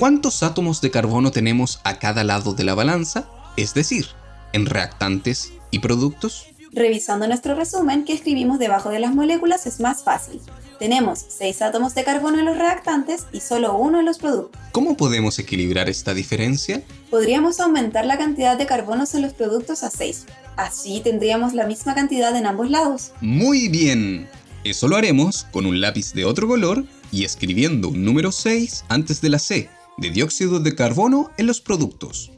¿Cuántos 0.00 0.42
átomos 0.42 0.80
de 0.80 0.90
carbono 0.90 1.30
tenemos 1.30 1.78
a 1.84 1.98
cada 1.98 2.24
lado 2.24 2.54
de 2.54 2.64
la 2.64 2.74
balanza? 2.74 3.28
Es 3.58 3.74
decir, 3.74 4.06
en 4.54 4.64
reactantes 4.64 5.52
y 5.70 5.80
productos. 5.80 6.46
Revisando 6.72 7.26
nuestro 7.26 7.54
resumen 7.54 8.04
que 8.04 8.12
escribimos 8.12 8.58
debajo 8.58 8.90
de 8.90 9.00
las 9.00 9.14
moléculas 9.14 9.66
es 9.66 9.80
más 9.80 10.04
fácil. 10.04 10.40
Tenemos 10.78 11.24
6 11.28 11.62
átomos 11.62 11.94
de 11.94 12.04
carbono 12.04 12.38
en 12.38 12.44
los 12.44 12.56
reactantes 12.56 13.26
y 13.32 13.40
solo 13.40 13.76
uno 13.76 13.98
en 13.98 14.06
los 14.06 14.18
productos. 14.18 14.60
¿Cómo 14.72 14.96
podemos 14.96 15.38
equilibrar 15.38 15.88
esta 15.88 16.14
diferencia? 16.14 16.82
Podríamos 17.10 17.58
aumentar 17.58 18.06
la 18.06 18.18
cantidad 18.18 18.56
de 18.56 18.66
carbonos 18.66 19.14
en 19.14 19.22
los 19.22 19.34
productos 19.34 19.82
a 19.82 19.90
6. 19.90 20.26
Así 20.56 21.00
tendríamos 21.02 21.54
la 21.54 21.66
misma 21.66 21.94
cantidad 21.94 22.34
en 22.36 22.46
ambos 22.46 22.70
lados. 22.70 23.12
Muy 23.20 23.68
bien. 23.68 24.28
Eso 24.62 24.88
lo 24.88 24.96
haremos 24.96 25.46
con 25.50 25.66
un 25.66 25.80
lápiz 25.80 26.12
de 26.12 26.24
otro 26.24 26.46
color 26.46 26.84
y 27.10 27.24
escribiendo 27.24 27.88
un 27.88 28.04
número 28.04 28.30
6 28.30 28.84
antes 28.88 29.20
de 29.20 29.28
la 29.28 29.38
C 29.38 29.68
de 29.98 30.10
dióxido 30.10 30.60
de 30.60 30.74
carbono 30.74 31.30
en 31.36 31.46
los 31.46 31.60
productos. 31.60 32.32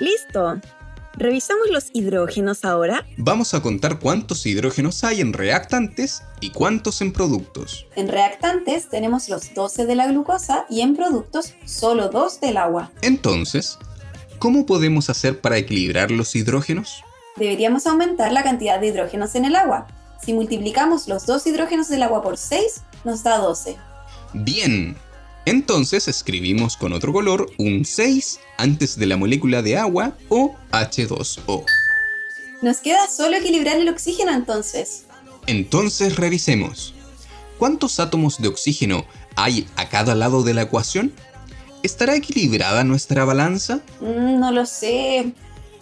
¡Listo! 0.00 0.60
¿Revisamos 1.16 1.70
los 1.70 1.90
hidrógenos 1.92 2.64
ahora? 2.64 3.06
Vamos 3.16 3.54
a 3.54 3.62
contar 3.62 4.00
cuántos 4.00 4.44
hidrógenos 4.46 5.04
hay 5.04 5.20
en 5.20 5.32
reactantes 5.32 6.22
y 6.40 6.50
cuántos 6.50 7.00
en 7.02 7.12
productos. 7.12 7.86
En 7.94 8.08
reactantes 8.08 8.88
tenemos 8.88 9.28
los 9.28 9.54
12 9.54 9.86
de 9.86 9.94
la 9.94 10.08
glucosa 10.08 10.66
y 10.68 10.80
en 10.80 10.96
productos 10.96 11.54
solo 11.64 12.08
2 12.08 12.40
del 12.40 12.56
agua. 12.56 12.90
Entonces, 13.00 13.78
¿cómo 14.40 14.66
podemos 14.66 15.08
hacer 15.08 15.40
para 15.40 15.56
equilibrar 15.56 16.10
los 16.10 16.34
hidrógenos? 16.34 17.04
Deberíamos 17.36 17.86
aumentar 17.86 18.32
la 18.32 18.42
cantidad 18.42 18.80
de 18.80 18.88
hidrógenos 18.88 19.36
en 19.36 19.44
el 19.44 19.54
agua. 19.54 19.86
Si 20.20 20.32
multiplicamos 20.32 21.06
los 21.06 21.26
dos 21.26 21.46
hidrógenos 21.46 21.88
del 21.88 22.02
agua 22.02 22.22
por 22.22 22.38
6, 22.38 22.82
nos 23.04 23.22
da 23.22 23.38
12. 23.38 23.76
Bien, 24.32 24.96
entonces 25.46 26.08
escribimos 26.08 26.76
con 26.76 26.92
otro 26.92 27.12
color 27.12 27.50
un 27.58 27.84
6 27.84 28.40
antes 28.56 28.98
de 28.98 29.06
la 29.06 29.16
molécula 29.16 29.62
de 29.62 29.76
agua 29.76 30.16
o 30.28 30.54
H2O. 30.72 31.64
Nos 32.62 32.78
queda 32.78 33.08
solo 33.08 33.36
equilibrar 33.36 33.76
el 33.76 33.88
oxígeno 33.88 34.32
entonces. 34.32 35.04
Entonces 35.46 36.16
revisemos. 36.16 36.94
¿Cuántos 37.58 38.00
átomos 38.00 38.40
de 38.40 38.48
oxígeno 38.48 39.04
hay 39.36 39.66
a 39.76 39.88
cada 39.88 40.14
lado 40.14 40.42
de 40.42 40.54
la 40.54 40.62
ecuación? 40.62 41.12
¿Estará 41.82 42.16
equilibrada 42.16 42.82
nuestra 42.82 43.26
balanza? 43.26 43.80
Mm, 44.00 44.40
no 44.40 44.50
lo 44.50 44.64
sé. 44.64 45.34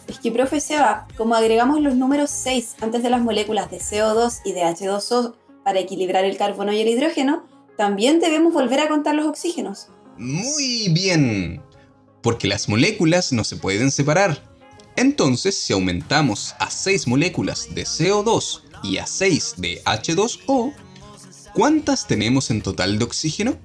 Es 0.09 0.18
que, 0.18 0.33
profe 0.33 0.61
Seba, 0.61 1.07
como 1.16 1.37
agregamos 1.37 1.81
los 1.81 1.94
números 1.94 2.31
6 2.31 2.77
antes 2.81 3.05
de 3.05 3.11
las 3.11 3.20
moléculas 3.20 3.70
de 3.70 3.79
CO2 3.79 4.40
y 4.44 4.53
de 4.53 4.62
H2O 4.62 5.35
para 5.62 5.79
equilibrar 5.79 6.25
el 6.25 6.37
carbono 6.37 6.72
y 6.72 6.81
el 6.81 6.88
hidrógeno, 6.88 7.44
también 7.77 8.21
debemos 8.21 8.53
volver 8.53 8.81
a 8.81 8.89
contar 8.89 9.15
los 9.15 9.27
oxígenos. 9.27 9.89
Muy 10.19 10.89
bien, 10.91 11.63
porque 12.23 12.49
las 12.49 12.69
moléculas 12.69 13.33
no 13.33 13.45
se 13.45 13.57
pueden 13.57 13.91
separar. 13.91 14.43
Entonces, 14.97 15.59
si 15.59 15.73
aumentamos 15.73 16.55
a 16.59 16.71
6 16.71 17.07
moléculas 17.09 17.75
de 17.75 17.85
CO2 17.85 18.63
y 18.83 18.99
a 18.99 19.07
6 19.07 19.55
de 19.57 19.83
H2O, 19.85 20.75
¿cuántas 21.55 22.07
tenemos 22.07 22.51
en 22.51 22.63
total 22.63 22.99
de 22.99 23.05
oxígeno? 23.05 23.57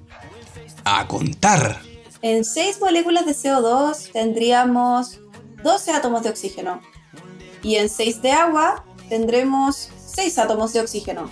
A 0.84 1.06
contar. 1.06 1.82
En 2.22 2.44
6 2.44 2.80
moléculas 2.80 3.26
de 3.26 3.32
CO2 3.32 4.10
tendríamos 4.12 5.20
12 5.62 5.92
átomos 5.92 6.22
de 6.22 6.30
oxígeno. 6.30 6.80
Y 7.62 7.76
en 7.76 7.88
6 7.88 8.22
de 8.22 8.32
agua 8.32 8.84
tendremos 9.08 9.90
6 10.14 10.38
átomos 10.38 10.72
de 10.72 10.80
oxígeno. 10.80 11.30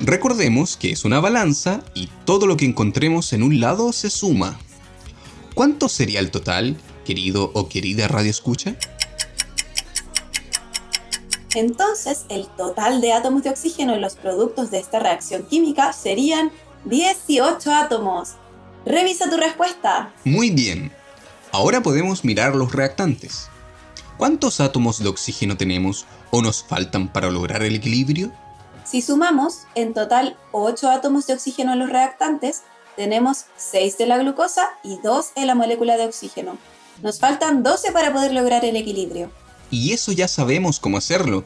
Recordemos 0.00 0.76
que 0.76 0.90
es 0.90 1.04
una 1.04 1.20
balanza 1.20 1.82
y 1.94 2.08
todo 2.24 2.46
lo 2.46 2.56
que 2.56 2.64
encontremos 2.64 3.32
en 3.32 3.42
un 3.42 3.60
lado 3.60 3.92
se 3.92 4.10
suma. 4.10 4.58
¿Cuánto 5.54 5.88
sería 5.88 6.20
el 6.20 6.30
total, 6.30 6.76
querido 7.04 7.50
o 7.54 7.68
querida 7.68 8.08
radio 8.08 8.30
escucha? 8.30 8.76
Entonces, 11.54 12.24
el 12.28 12.48
total 12.56 13.00
de 13.00 13.12
átomos 13.12 13.44
de 13.44 13.50
oxígeno 13.50 13.94
en 13.94 14.00
los 14.00 14.16
productos 14.16 14.72
de 14.72 14.80
esta 14.80 14.98
reacción 14.98 15.46
química 15.46 15.92
serían 15.92 16.50
18 16.86 17.72
átomos. 17.72 18.30
Revisa 18.84 19.30
tu 19.30 19.36
respuesta. 19.36 20.12
Muy 20.24 20.50
bien. 20.50 20.90
Ahora 21.52 21.82
podemos 21.82 22.24
mirar 22.24 22.56
los 22.56 22.72
reactantes. 22.72 23.48
¿Cuántos 24.18 24.60
átomos 24.60 24.98
de 24.98 25.08
oxígeno 25.08 25.56
tenemos 25.56 26.04
o 26.32 26.42
nos 26.42 26.64
faltan 26.64 27.12
para 27.12 27.30
lograr 27.30 27.62
el 27.62 27.76
equilibrio? 27.76 28.32
Si 28.84 29.00
sumamos, 29.00 29.60
en 29.74 29.94
total 29.94 30.36
8 30.52 30.90
átomos 30.90 31.26
de 31.26 31.34
oxígeno 31.34 31.72
en 31.72 31.78
los 31.78 31.90
reactantes, 31.90 32.62
tenemos 32.96 33.46
6 33.56 33.98
de 33.98 34.06
la 34.06 34.18
glucosa 34.18 34.68
y 34.82 34.98
2 35.02 35.30
en 35.36 35.46
la 35.46 35.54
molécula 35.54 35.96
de 35.96 36.06
oxígeno. 36.06 36.58
Nos 37.02 37.18
faltan 37.18 37.62
12 37.62 37.92
para 37.92 38.12
poder 38.12 38.32
lograr 38.32 38.64
el 38.64 38.76
equilibrio. 38.76 39.30
Y 39.70 39.92
eso 39.92 40.12
ya 40.12 40.28
sabemos 40.28 40.78
cómo 40.78 40.98
hacerlo. 40.98 41.44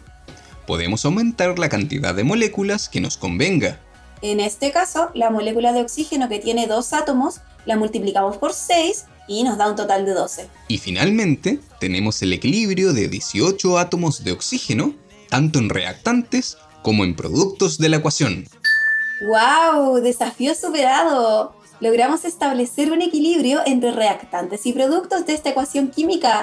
Podemos 0.66 1.04
aumentar 1.04 1.58
la 1.58 1.68
cantidad 1.68 2.14
de 2.14 2.24
moléculas 2.24 2.88
que 2.88 3.00
nos 3.00 3.16
convenga. 3.16 3.80
En 4.20 4.40
este 4.40 4.72
caso, 4.72 5.10
la 5.14 5.30
molécula 5.30 5.72
de 5.72 5.80
oxígeno 5.80 6.28
que 6.28 6.40
tiene 6.40 6.66
2 6.66 6.92
átomos 6.92 7.40
la 7.64 7.76
multiplicamos 7.76 8.36
por 8.36 8.52
6 8.52 9.04
y 9.28 9.44
nos 9.44 9.58
da 9.58 9.70
un 9.70 9.76
total 9.76 10.04
de 10.04 10.14
12. 10.14 10.48
Y 10.66 10.78
finalmente, 10.78 11.60
tenemos 11.78 12.20
el 12.22 12.32
equilibrio 12.32 12.92
de 12.92 13.08
18 13.08 13.78
átomos 13.78 14.24
de 14.24 14.32
oxígeno, 14.32 14.94
tanto 15.28 15.60
en 15.60 15.68
reactantes 15.68 16.58
como 16.82 17.04
en 17.04 17.14
productos 17.14 17.78
de 17.78 17.88
la 17.88 17.96
ecuación. 17.98 18.46
¡Wow! 19.26 20.00
Desafío 20.00 20.54
superado. 20.54 21.54
Logramos 21.80 22.24
establecer 22.24 22.90
un 22.92 23.02
equilibrio 23.02 23.60
entre 23.66 23.92
reactantes 23.92 24.66
y 24.66 24.72
productos 24.72 25.26
de 25.26 25.34
esta 25.34 25.50
ecuación 25.50 25.90
química. 25.90 26.42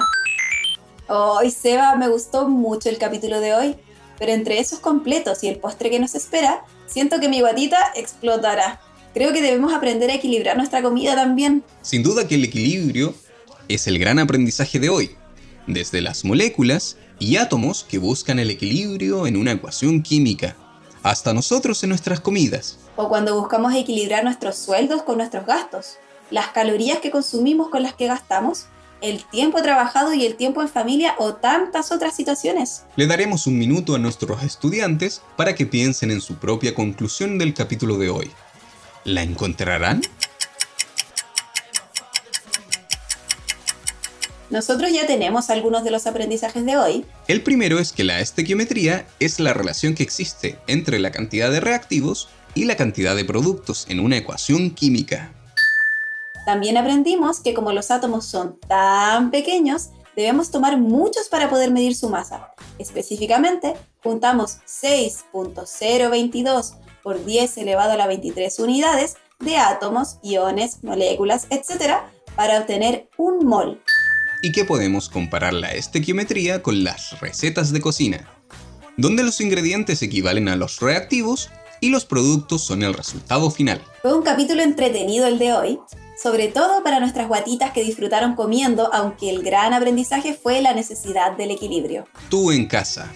¡Ay, 1.08 1.52
Seba! 1.52 1.96
Me 1.96 2.08
gustó 2.08 2.48
mucho 2.48 2.90
el 2.90 2.98
capítulo 2.98 3.40
de 3.40 3.54
hoy. 3.54 3.76
Pero 4.18 4.32
entre 4.32 4.60
esos 4.60 4.80
completos 4.80 5.44
y 5.44 5.48
el 5.48 5.58
postre 5.58 5.90
que 5.90 6.00
nos 6.00 6.16
espera, 6.16 6.64
siento 6.88 7.20
que 7.20 7.28
mi 7.28 7.42
guatita 7.42 7.78
explotará. 7.96 8.80
Creo 9.14 9.34
que 9.34 9.42
debemos 9.42 9.74
aprender 9.74 10.10
a 10.10 10.16
equilibrar 10.16 10.58
nuestra 10.58 10.82
comida 10.82 11.16
también. 11.16 11.64
Sin 11.82 12.04
duda 12.04 12.28
que 12.28 12.36
el 12.36 12.46
equilibrio 12.46 13.14
es 13.68 13.88
el 13.88 14.00
gran 14.00 14.20
aprendizaje 14.20 14.80
de 14.80 14.90
hoy. 14.90 15.12
Desde 15.68 16.02
las 16.02 16.24
moléculas 16.24 16.98
y 17.20 17.38
átomos 17.38 17.84
que 17.84 17.98
buscan 17.98 18.40
el 18.40 18.50
equilibrio 18.50 19.28
en 19.28 19.38
una 19.38 19.52
ecuación 19.52 20.02
química, 20.02 20.56
hasta 21.04 21.34
nosotros 21.34 21.84
en 21.84 21.90
nuestras 21.90 22.20
comidas. 22.20 22.80
O 22.96 23.10
cuando 23.10 23.40
buscamos 23.40 23.74
equilibrar 23.74 24.24
nuestros 24.24 24.56
sueldos 24.58 25.04
con 25.04 25.18
nuestros 25.18 25.46
gastos, 25.46 25.98
las 26.32 26.48
calorías 26.50 27.00
que 27.00 27.12
consumimos 27.12 27.70
con 27.70 27.84
las 27.84 27.94
que 27.94 28.08
gastamos, 28.08 28.66
el 29.02 29.24
tiempo 29.26 29.62
trabajado 29.62 30.14
y 30.14 30.26
el 30.26 30.36
tiempo 30.36 30.62
en 30.62 30.70
familia 30.70 31.16
o 31.18 31.36
tantas 31.36 31.92
otras 31.92 32.16
situaciones. 32.16 32.84
Le 32.96 33.08
daremos 33.08 33.46
un 33.46 33.58
minuto 33.60 33.94
a 33.94 34.00
nuestros 34.00 34.42
estudiantes 34.44 35.22
para 35.36 35.54
que 35.54 35.66
piensen 35.66 36.12
en 36.12 36.22
su 36.22 36.36
propia 36.36 36.74
conclusión 36.74 37.38
del 37.38 37.54
capítulo 37.54 37.98
de 37.98 38.10
hoy. 38.10 38.32
¿La 39.04 39.22
encontrarán? 39.22 40.02
Nosotros 44.56 44.92
ya 44.94 45.06
tenemos 45.06 45.50
algunos 45.50 45.84
de 45.84 45.92
los 45.92 46.08
aprendizajes 46.08 46.66
de 46.66 46.78
hoy. 46.78 47.06
El 47.28 47.44
primero 47.44 47.78
es 47.78 47.92
que 47.92 48.06
la 48.06 48.22
estequiometría 48.22 49.06
es 49.20 49.42
la 49.42 49.52
relación 49.52 49.96
que 49.96 50.04
existe 50.04 50.58
entre 50.68 50.98
la 50.98 51.12
cantidad 51.12 51.52
de 51.52 51.60
reactivos 51.60 52.30
y 52.54 52.64
la 52.64 52.78
cantidad 52.78 53.18
de 53.18 53.26
productos 53.26 53.86
en 53.90 54.00
una 54.00 54.16
ecuación 54.16 54.72
química. 54.72 55.34
También 56.46 56.78
aprendimos 56.78 57.42
que 57.42 57.54
como 57.54 57.74
los 57.74 57.92
átomos 57.92 58.28
son 58.28 58.58
tan 58.66 59.30
pequeños, 59.30 59.90
debemos 60.16 60.52
tomar 60.52 60.78
muchos 60.78 61.28
para 61.28 61.50
poder 61.50 61.70
medir 61.70 61.94
su 61.94 62.08
masa. 62.08 62.54
Específicamente, 62.80 63.74
juntamos 64.04 64.60
6.022 64.66 66.76
por 67.04 67.26
10 67.26 67.58
elevado 67.58 67.92
a 67.92 67.98
la 67.98 68.08
23 68.08 68.58
unidades 68.60 69.18
de 69.40 69.58
átomos, 69.58 70.18
iones, 70.24 70.82
moléculas, 70.82 71.46
etc. 71.50 71.96
para 72.38 72.60
obtener 72.60 73.10
un 73.18 73.46
mol 73.46 73.82
y 74.42 74.52
que 74.52 74.66
podemos 74.66 75.10
comparar 75.10 75.54
la 75.54 75.72
estequiometría 75.72 76.62
con 76.62 76.84
las 76.84 77.20
recetas 77.20 77.72
de 77.72 77.82
cocina, 77.82 78.30
donde 78.98 79.24
los 79.24 79.42
ingredientes 79.42 80.02
equivalen 80.02 80.50
a 80.50 80.56
los 80.56 80.80
reactivos 80.80 81.50
y 81.82 81.90
los 81.90 82.06
productos 82.06 82.64
son 82.64 82.84
el 82.84 82.94
resultado 82.94 83.52
final. 83.52 83.82
Fue 84.02 84.14
un 84.14 84.24
capítulo 84.24 84.62
entretenido 84.62 85.28
el 85.28 85.40
de 85.40 85.54
hoy, 85.54 85.80
sobre 86.22 86.48
todo 86.48 86.84
para 86.84 87.00
nuestras 87.00 87.28
guatitas 87.28 87.72
que 87.72 87.84
disfrutaron 87.84 88.36
comiendo, 88.36 88.94
aunque 88.94 89.30
el 89.30 89.44
gran 89.44 89.74
aprendizaje 89.74 90.34
fue 90.34 90.62
la 90.62 90.74
necesidad 90.74 91.36
del 91.38 91.52
equilibrio. 91.52 92.08
Tú 92.30 92.52
en 92.52 92.66
casa, 92.68 93.12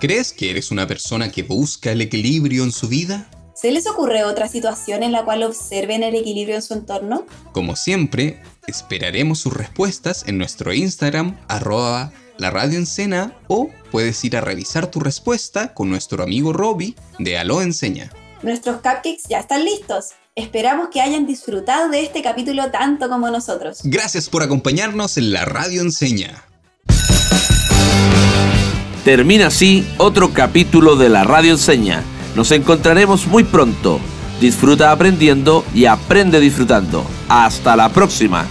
¿crees 0.00 0.32
que 0.32 0.50
eres 0.50 0.70
una 0.70 0.86
persona 0.86 1.30
que 1.30 1.42
busca 1.42 1.92
el 1.92 2.00
equilibrio 2.00 2.64
en 2.64 2.72
su 2.72 2.88
vida? 2.88 3.28
¿Se 3.60 3.72
les 3.72 3.88
ocurre 3.88 4.22
otra 4.22 4.46
situación 4.46 5.02
en 5.02 5.10
la 5.10 5.24
cual 5.24 5.42
observen 5.42 6.04
el 6.04 6.14
equilibrio 6.14 6.54
en 6.54 6.62
su 6.62 6.74
entorno? 6.74 7.26
Como 7.50 7.74
siempre, 7.74 8.40
esperaremos 8.68 9.40
sus 9.40 9.52
respuestas 9.52 10.22
en 10.28 10.38
nuestro 10.38 10.72
Instagram, 10.72 11.36
arroba 11.48 12.12
la 12.36 12.52
radio 12.52 12.78
o 13.48 13.68
puedes 13.90 14.24
ir 14.24 14.36
a 14.36 14.42
revisar 14.42 14.92
tu 14.92 15.00
respuesta 15.00 15.74
con 15.74 15.90
nuestro 15.90 16.22
amigo 16.22 16.52
Robbie 16.52 16.94
de 17.18 17.36
Aló 17.36 17.60
Enseña. 17.60 18.12
Nuestros 18.42 18.76
cupcakes 18.76 19.24
ya 19.28 19.40
están 19.40 19.64
listos. 19.64 20.10
Esperamos 20.36 20.90
que 20.92 21.00
hayan 21.00 21.26
disfrutado 21.26 21.88
de 21.88 22.04
este 22.04 22.22
capítulo 22.22 22.70
tanto 22.70 23.08
como 23.08 23.28
nosotros. 23.28 23.80
Gracias 23.82 24.28
por 24.28 24.44
acompañarnos 24.44 25.18
en 25.18 25.32
la 25.32 25.44
radio 25.44 25.82
enseña. 25.82 26.44
Termina 29.04 29.48
así 29.48 29.84
otro 29.96 30.32
capítulo 30.32 30.94
de 30.94 31.08
la 31.08 31.24
radio 31.24 31.54
enseña 31.54 32.04
nos 32.34 32.50
encontraremos 32.52 33.26
muy 33.26 33.44
pronto. 33.44 34.00
Disfruta 34.40 34.92
aprendiendo 34.92 35.64
y 35.74 35.86
aprende 35.86 36.40
disfrutando. 36.40 37.04
Hasta 37.28 37.76
la 37.76 37.88
próxima. 37.88 38.46